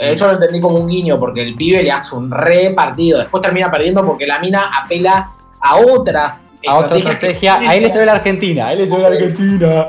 [0.02, 3.20] Eso lo entendí como un guiño, porque el pibe le hace un re partido.
[3.20, 7.60] Después termina perdiendo porque la mina apela a otras a otra estrategia.
[7.60, 9.88] Ahí le se ve la Argentina, ahí le se ve la Argentina.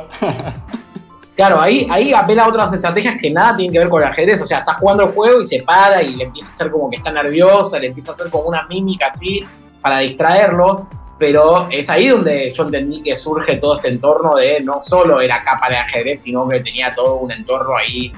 [1.34, 4.42] Claro, ahí, ahí apela a otras estrategias que nada tienen que ver con el ajedrez.
[4.42, 6.90] O sea, está jugando el juego y se para y le empieza a hacer como
[6.90, 9.42] que está nerviosa, le empieza a hacer como una mímica así
[9.80, 10.88] para distraerlo.
[11.18, 15.42] Pero es ahí donde yo entendí que surge todo este entorno de no solo era
[15.42, 18.12] capa de ajedrez, sino que tenía todo un entorno ahí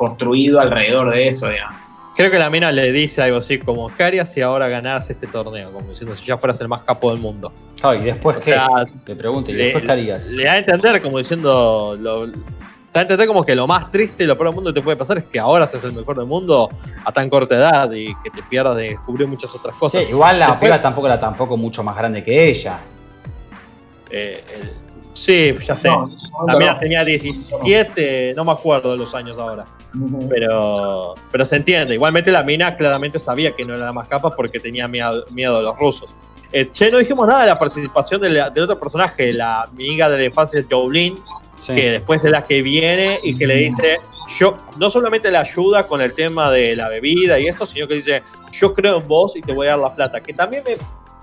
[0.00, 1.76] construido alrededor de eso, digamos.
[2.16, 5.26] Creo que la mina le dice algo así como, ¿qué harías si ahora ganaras este
[5.26, 5.70] torneo?
[5.70, 7.52] Como diciendo, si ya fueras el más capo del mundo.
[7.98, 8.58] y después qué?
[9.04, 10.26] te pregunto, ¿y después qué harías?
[10.28, 12.32] Le da a entender como diciendo, lo, da
[12.94, 14.96] a entender como que lo más triste y lo peor del mundo que te puede
[14.96, 16.70] pasar es que ahora seas el mejor del mundo
[17.04, 20.02] a tan corta edad y que te pierdas de descubrir muchas otras cosas.
[20.02, 22.80] Sí, igual la después, tampoco era tampoco mucho más grande que ella.
[24.10, 24.42] Eh,
[25.12, 25.88] sí, ya sé.
[26.46, 29.66] la mina tenía 17, no me acuerdo de los años ahora.
[30.28, 31.94] Pero, pero se entiende.
[31.94, 35.58] Igualmente la mina claramente sabía que no era la más capa porque tenía miedo, miedo
[35.58, 36.08] de los rusos.
[36.52, 40.24] Eh, che, no dijimos nada de la participación del, otro personaje, la amiga de la
[40.24, 41.16] infancia Jolene,
[41.64, 43.98] que después de la que viene y que le dice,
[44.38, 47.96] yo no solamente le ayuda con el tema de la bebida y eso, sino que
[47.96, 50.20] dice, yo creo en vos y te voy a dar la plata.
[50.20, 50.76] Que también me...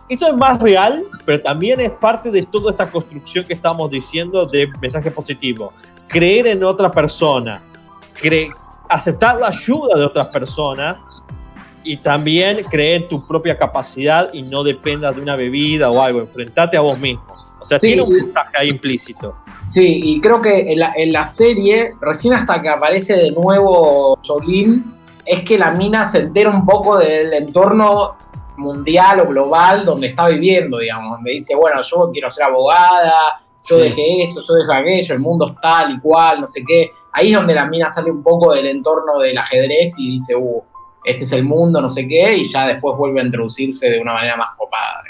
[0.09, 4.45] Esto es más real, pero también es parte de toda esta construcción que estamos diciendo
[4.45, 5.73] de mensaje positivo.
[6.07, 7.61] Creer en otra persona,
[8.87, 10.97] aceptar la ayuda de otras personas
[11.83, 16.21] y también creer en tu propia capacidad y no dependas de una bebida o algo,
[16.21, 17.25] enfrentate a vos mismo.
[17.59, 19.35] O sea, tiene un mensaje ahí implícito.
[19.69, 24.83] Sí, y creo que en la, serie, recién hasta que aparece de nuevo Jolene,
[25.25, 28.15] es que la mina se entera un poco del entorno
[28.57, 33.77] mundial o global donde está viviendo, digamos, donde dice, bueno, yo quiero ser abogada, yo
[33.77, 36.91] dejé esto, yo dejé aquello, el mundo es tal y cual, no sé qué.
[37.13, 40.63] Ahí es donde la mina sale un poco del entorno del ajedrez y dice, uh,
[41.03, 44.13] este es el mundo, no sé qué, y ya después vuelve a introducirse de una
[44.13, 45.03] manera más copada.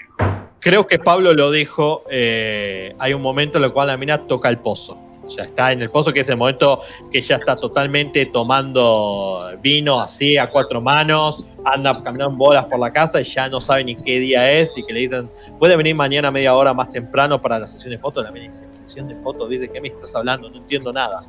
[0.59, 4.49] Creo que Pablo lo dijo, eh, hay un momento en el cual la mina toca
[4.49, 5.06] el pozo.
[5.27, 9.99] Sea, está en el pozo, que es el momento que ya está totalmente tomando vino
[9.99, 13.95] así a cuatro manos, anda caminando bolas por la casa y ya no sabe ni
[13.95, 17.59] qué día es y que le dicen, puede venir mañana media hora más temprano para
[17.59, 18.23] la sesión de fotos.
[18.23, 20.49] La dice, sesión de fotos, ¿de qué me estás hablando?
[20.49, 21.25] No entiendo nada.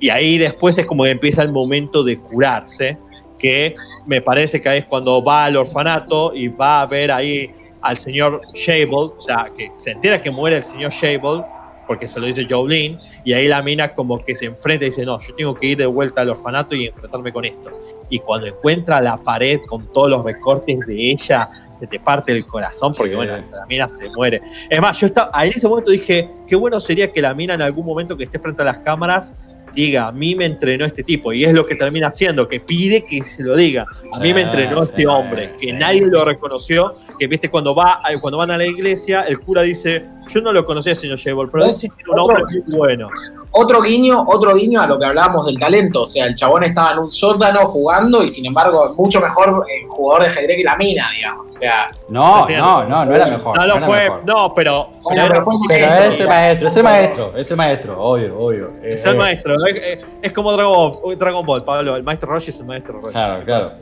[0.00, 2.98] Y ahí después es como que empieza el momento de curarse,
[3.38, 3.74] que
[4.06, 7.50] me parece que es cuando va al orfanato y va a ver ahí
[7.82, 11.44] al señor Shable, o sea, que se entera que muere el señor Shable
[11.92, 15.04] porque se lo dice Jolene, y ahí la mina como que se enfrenta y dice,
[15.04, 17.70] no, yo tengo que ir de vuelta al orfanato y enfrentarme con esto.
[18.08, 22.46] Y cuando encuentra la pared con todos los recortes de ella, se te parte el
[22.46, 24.40] corazón, porque bueno, la mina se muere.
[24.70, 27.52] Es más, yo estaba, ahí en ese momento dije, qué bueno sería que la mina
[27.52, 29.34] en algún momento que esté frente a las cámaras
[29.74, 33.02] diga, a mí me entrenó este tipo, y es lo que termina haciendo, que pide
[33.02, 33.86] que se lo diga.
[34.12, 38.38] A mí me entrenó este hombre, que nadie lo reconoció, que viste cuando va cuando
[38.38, 41.86] van a la iglesia, el cura dice, yo no lo conocía, señor Shebol, pero que
[41.86, 43.08] era un hombre muy bueno.
[43.54, 46.02] Otro guiño, otro guiño a lo que hablábamos del talento.
[46.02, 49.64] O sea, el chabón estaba en un sótano jugando y sin embargo es mucho mejor
[49.68, 51.46] eh, jugador de ajedrez que la mina, digamos.
[51.50, 53.58] O sea, No, ¿Se no, no, no era mejor.
[53.58, 54.22] No lo fue, mejor.
[54.24, 54.88] no, pero...
[55.02, 58.02] Bueno, era- pero fue Pero maestro, es el maestro, es el maestro, es el maestro,
[58.02, 58.66] obvio, obvio.
[58.82, 62.02] Eh, Es el eh, maestro, es, es- es como Dragon Ball, Dragon Ball, Pablo, el
[62.02, 63.12] maestro Roshi es el maestro Roshi.
[63.12, 63.72] Claro, claro.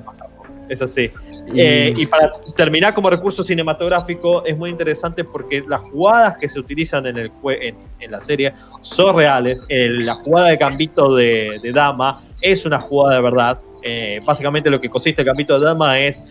[0.70, 1.10] Es así.
[1.52, 6.48] Y- Eh, y para terminar como recurso cinematográfico, es muy interesante porque las jugadas que
[6.48, 9.66] se utilizan en, el, en, en la serie son reales.
[9.68, 13.60] El- la jugada de gambito de, de dama es una jugada de verdad.
[13.82, 16.22] Eh, básicamente lo que consiste el gambito de dama es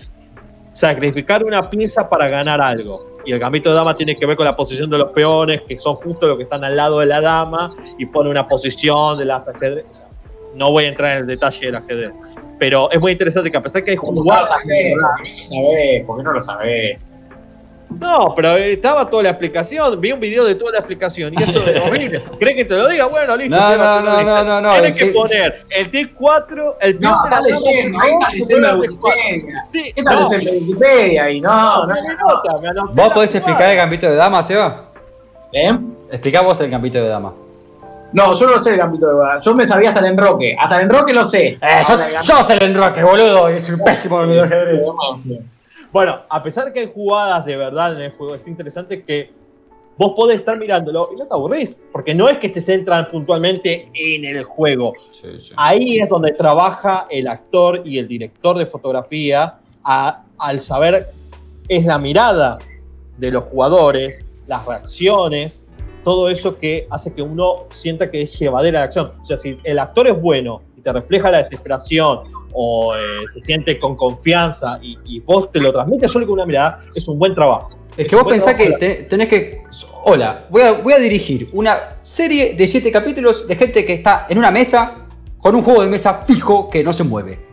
[0.71, 3.19] sacrificar una pieza para ganar algo.
[3.25, 5.77] Y el gambito de dama tiene que ver con la posición de los peones, que
[5.77, 9.25] son justo los que están al lado de la dama, y pone una posición de
[9.25, 9.91] las ajedrez.
[10.55, 12.11] No voy a entrar en el detalle del ajedrez.
[12.59, 14.49] Pero es muy interesante que a pesar que hay ¿cómo no jugadas.
[16.05, 17.15] ¿Por qué no lo sabés?
[17.89, 19.99] No, pero estaba toda la explicación.
[19.99, 22.21] Vi un video de toda la explicación y eso es horrible.
[22.39, 23.07] ¿Crees que te lo diga?
[23.07, 23.55] Bueno, listo.
[23.55, 26.99] No, no, te lo no, no, no, no, Tienes el que poner el T4, el
[26.99, 29.41] No, peón de está leyendo, ahí está leyendo favor, de el T4.
[29.41, 29.65] Wikipedia.
[29.71, 31.31] Sí, ¿Qué tal no, es el de Wikipedia?
[31.31, 32.87] Y no, no, no, no, no.
[32.93, 34.77] ¿Vos podés explicar el gambito de dama, Seba?
[35.51, 35.75] ¿Eh?
[36.11, 37.33] Explicá vos el gambito de dama.
[38.13, 39.39] No, yo no sé el gambito de Guada.
[39.39, 40.55] Yo me sabía hasta el enroque.
[40.59, 41.59] Hasta el enroque lo sé.
[41.61, 41.81] Eh,
[42.23, 44.85] yo, el sé el enroque, boludo, es un pésimo de ajedrez.
[44.85, 45.39] Dama.
[45.91, 49.31] Bueno, a pesar de que hay jugadas de verdad en el juego, es interesante que
[49.97, 51.77] vos podés estar mirándolo y no te aburrís.
[51.91, 54.93] Porque no es que se centran puntualmente en el juego.
[55.13, 55.53] Sí, sí.
[55.57, 61.09] Ahí es donde trabaja el actor y el director de fotografía a- al saber,
[61.67, 62.57] es la mirada
[63.17, 65.61] de los jugadores, las reacciones,
[66.03, 69.13] todo eso que hace que uno sienta que es llevadera la acción.
[69.21, 72.19] O sea, si el actor es bueno y te refleja la desesperación
[72.53, 72.99] o eh,
[73.33, 77.07] se siente con confianza y, y vos te lo transmites solo con una mirada, es
[77.07, 77.69] un buen trabajo.
[77.97, 79.63] Es que vos pensás que te- tenés que.
[80.05, 84.25] Hola, voy a, voy a dirigir una serie de siete capítulos de gente que está
[84.29, 85.05] en una mesa
[85.37, 87.47] con un juego de mesa fijo que no se mueve.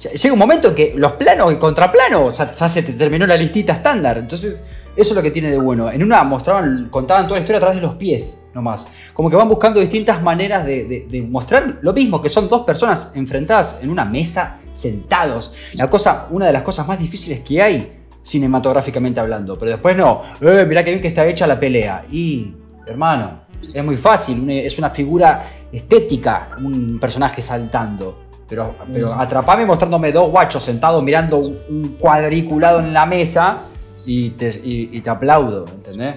[0.00, 3.36] Llega un momento en que los planos y contraplanos ya, ya se te terminó la
[3.36, 4.18] listita estándar.
[4.18, 4.64] Entonces,
[4.98, 5.90] eso es lo que tiene de bueno.
[5.90, 8.88] En una mostraban, contaban toda la historia a través de los pies, nomás.
[9.14, 12.62] Como que van buscando distintas maneras de, de- de mostrar lo mismo, que son dos
[12.66, 15.54] personas enfrentadas en una mesa, sentados.
[15.74, 17.92] La cosa, una de las cosas más difíciles que hay,
[18.22, 19.58] cinematográficamente hablando.
[19.58, 22.04] Pero después no, eh, mirá que bien que está hecha la pelea.
[22.10, 22.52] Y,
[22.86, 23.40] hermano,
[23.74, 28.26] es muy fácil, es una figura estética, un personaje saltando.
[28.48, 29.20] Pero, pero Mm.
[29.20, 33.64] atrapame mostrándome dos guachos sentados mirando un, un cuadriculado en la mesa
[34.10, 36.16] y te, y- y te aplaudo, ¿entendés?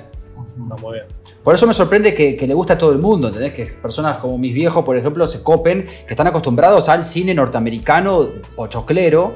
[0.63, 1.05] Está muy bien.
[1.43, 3.53] Por eso me sorprende que, que le gusta a todo el mundo, ¿entendés?
[3.53, 8.29] Que personas como mis viejos, por ejemplo, se copen, que están acostumbrados al cine norteamericano
[8.55, 9.33] pochoclero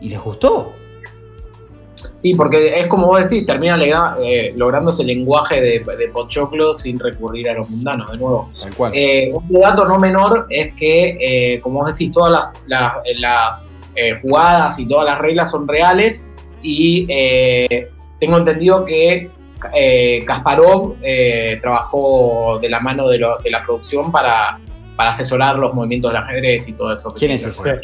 [0.00, 0.72] y les gustó.
[2.22, 3.76] Sí, porque es como vos decís, termina
[4.22, 8.50] eh, lográndose el lenguaje de, de Pochoclo sin recurrir a lo mundano, de nuevo.
[8.60, 8.92] Tal cual.
[8.94, 11.16] Eh, un dato no menor es que,
[11.54, 15.66] eh, como vos decís, todas las, las- las, eh, jugadas y todas las reglas son
[15.66, 16.24] reales
[16.62, 17.90] y eh,
[18.20, 19.30] tengo entendido que
[19.74, 24.58] eh, Kasparov eh, trabajó de la mano de, lo- de la producción para,
[24.96, 27.10] para asesorar los movimientos del ajedrez y todo eso.
[27.12, 27.80] ¿Quién es ese?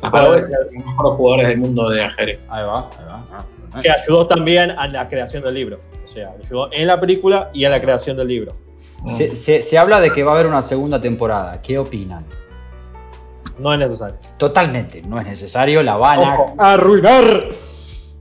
[0.00, 2.46] Kasparov es uno de los mejores jugadores del mundo de ajedrez.
[2.50, 3.26] Ahí va, ahí va.
[3.72, 5.80] Ah, Que ayudó también a la creación del libro.
[6.02, 8.56] O sea, ayudó en la película y en la creación del libro.
[9.06, 11.60] Se, se- se habla de que va a haber una segunda temporada.
[11.62, 12.24] ¿Qué opinan?
[13.60, 14.16] No es necesario.
[14.38, 16.54] Totalmente, no es necesario, la van a Ojo.
[16.58, 17.48] arruinar.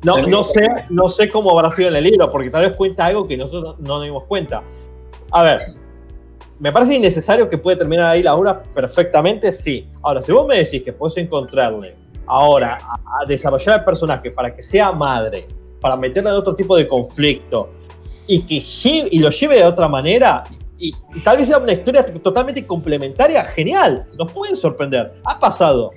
[0.04, 3.06] No, no, sé, no sé cómo habrá sido en el libro, porque tal vez cuenta
[3.06, 4.64] algo que nosotros no nos dimos cuenta.
[5.32, 5.62] A ver,
[6.60, 9.90] me parece innecesario que puede terminar ahí la obra perfectamente, sí.
[10.02, 11.96] Ahora, si vos me decís que puedes encontrarle
[12.28, 15.48] ahora a, a desarrollar el personaje para que sea madre,
[15.82, 17.70] para meterle en otro tipo de conflicto
[18.28, 18.64] y que
[19.12, 20.44] y lo lleve de otra manera,
[20.80, 25.14] y, y tal vez sea una historia totalmente complementaria, genial, nos pueden sorprender.
[25.26, 25.92] Ha pasado.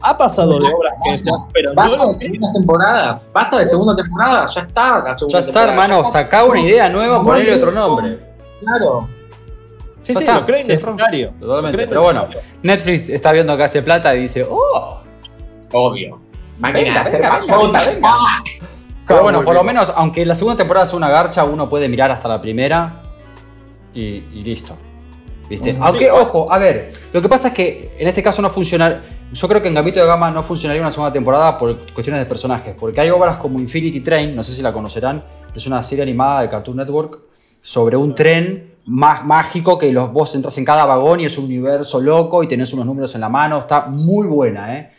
[0.00, 3.96] Ha pasado de obras que decían, pero Basta no de segundas temporadas, basta de segunda
[3.96, 7.56] temporada, ya está la segunda Ya está, temporada, hermano, ya sacá una idea nueva, no,
[7.56, 7.88] otro no.
[7.88, 8.18] nombre.
[8.60, 9.08] Claro.
[10.02, 11.34] Sí, sí, está, lo creo sí, innecesario.
[11.40, 12.26] Totalmente, pero bueno.
[12.62, 15.00] Netflix está viendo que hace plata y dice, oh.
[15.72, 16.20] Obvio.
[16.60, 17.78] Máquina Venga, de hacer venga, pasota.
[17.78, 18.10] venga, venga.
[19.06, 22.10] Pero bueno, por lo menos, aunque la segunda temporada sea una garcha, uno puede mirar
[22.12, 23.02] hasta la primera
[23.98, 24.76] y, y listo.
[25.48, 25.76] ¿Viste?
[25.80, 29.02] Aunque, ojo, a ver, lo que pasa es que en este caso no funciona.
[29.32, 32.26] Yo creo que en Gambito de Gama no funcionaría una segunda temporada por cuestiones de
[32.26, 32.74] personajes.
[32.78, 35.24] Porque hay obras como Infinity Train, no sé si la conocerán,
[35.54, 37.20] es una serie animada de Cartoon Network
[37.62, 41.46] sobre un tren más mágico que los vos entras en cada vagón y es un
[41.46, 43.60] universo loco y tenés unos números en la mano.
[43.60, 44.90] Está muy buena, ¿eh?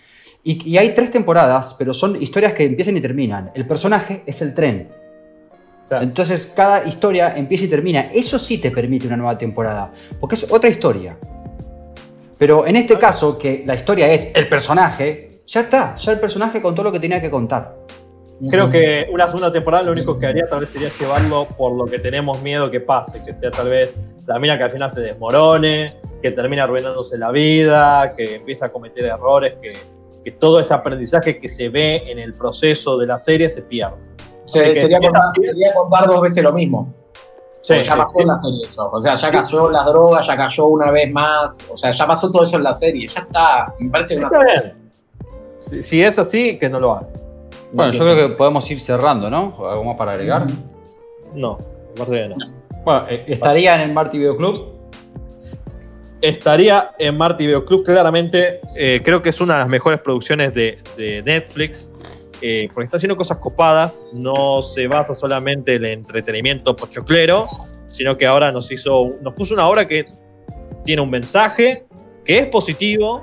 [0.44, 3.52] Y, y hay tres temporadas, pero son historias que empiezan y terminan.
[3.54, 4.90] El personaje es el tren.
[5.90, 6.04] Claro.
[6.04, 8.12] Entonces cada historia empieza y termina.
[8.14, 11.18] Eso sí te permite una nueva temporada, porque es otra historia.
[12.38, 16.62] Pero en este caso, que la historia es el personaje, ya está, ya el personaje
[16.62, 17.76] contó lo que tenía que contar.
[18.50, 21.86] Creo que una segunda temporada lo único que haría tal vez sería llevarlo por lo
[21.86, 23.94] que tenemos miedo que pase, que sea tal vez
[24.28, 28.72] la mina que al final se desmorone, que termina arruinándose la vida, que empieza a
[28.72, 29.74] cometer errores, que,
[30.24, 34.09] que todo ese aprendizaje que se ve en el proceso de la serie se pierde.
[34.52, 36.94] Se- Así que sería, contar, sería contar dos veces lo mismo.
[37.62, 38.22] Sí, ya pasó sí.
[38.22, 38.90] en la serie eso.
[38.92, 41.60] O sea, ya cayó las drogas, ya cayó una vez más.
[41.70, 43.08] O sea, ya pasó todo eso en la serie.
[43.08, 43.74] Ya está.
[43.80, 44.92] Me parece una Está bien.
[45.70, 47.08] Si, si es así, que no lo haga.
[47.74, 49.56] Bueno, yo creo que podemos ir cerrando, ¿no?
[49.70, 50.48] ¿Algo más para agregar?
[51.36, 51.58] No,
[51.94, 52.36] aparte de no.
[52.86, 54.74] Bueno, eh, estaría en el Marty Video Club.
[56.22, 58.60] estaría en Marty Video Club claramente.
[58.78, 61.90] eh, creo que es una de las mejores producciones de, de Netflix.
[62.42, 64.08] Eh, porque está haciendo cosas copadas.
[64.14, 67.48] No se basa solamente en el entretenimiento pochoclero.
[67.86, 69.16] Sino que ahora nos hizo.
[69.22, 70.06] Nos puso una obra que
[70.86, 71.86] tiene un mensaje.
[72.24, 73.22] Que es positivo.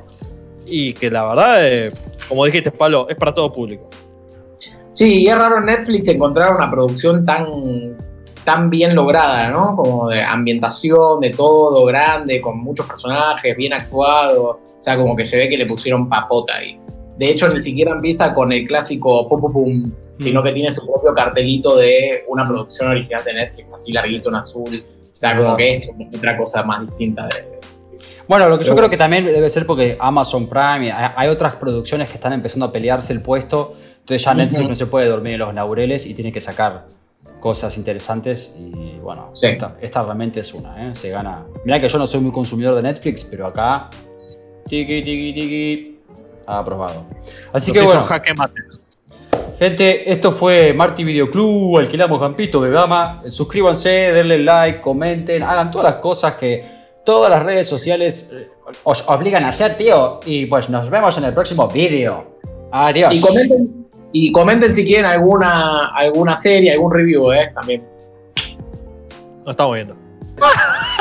[0.64, 1.92] Y que la verdad, eh,
[2.28, 3.88] como dijiste, Pablo, es para todo público.
[4.90, 7.98] Sí, y es raro en Netflix encontrar una producción tan,
[8.44, 9.76] tan bien lograda, ¿no?
[9.76, 14.58] Como de ambientación, de todo, grande, con muchos personajes, bien actuado.
[14.78, 16.80] O sea, como que se ve que le pusieron papota ahí.
[17.18, 20.84] De hecho, ni siquiera empieza con el clásico pum pum pum, sino que tiene su
[20.86, 24.70] propio cartelito de una producción original de Netflix, así larguito en azul.
[24.70, 27.56] O sea, como que es otra cosa más distinta de.
[28.28, 32.08] Bueno, lo que yo creo que también debe ser porque Amazon Prime, hay otras producciones
[32.08, 35.38] que están empezando a pelearse el puesto, entonces ya Netflix no se puede dormir en
[35.38, 36.86] los laureles y tiene que sacar
[37.40, 39.46] cosas interesantes y bueno, Sí.
[39.46, 40.96] esta, esta realmente es una, ¿eh?
[40.96, 41.44] se gana.
[41.64, 43.90] Mirá que yo no soy muy consumidor de Netflix, pero acá,
[44.68, 45.95] tiki, tiki, tiki,
[46.46, 47.04] aprobado.
[47.52, 48.60] Así que bueno, jaque mate.
[49.58, 53.22] Gente, esto fue Marty Video Club, alquilamos Campito de Dama.
[53.28, 56.76] Suscríbanse, denle like, comenten, hagan todas las cosas que
[57.06, 58.50] todas las redes sociales eh,
[58.84, 60.20] os obligan a hacer, tío.
[60.26, 62.38] Y pues nos vemos en el próximo vídeo.
[62.70, 63.14] Adiós.
[63.14, 67.50] Y comenten, y comenten si quieren alguna, alguna serie, algún review, ¿eh?
[67.54, 67.82] También.
[69.38, 69.96] Nos estamos viendo.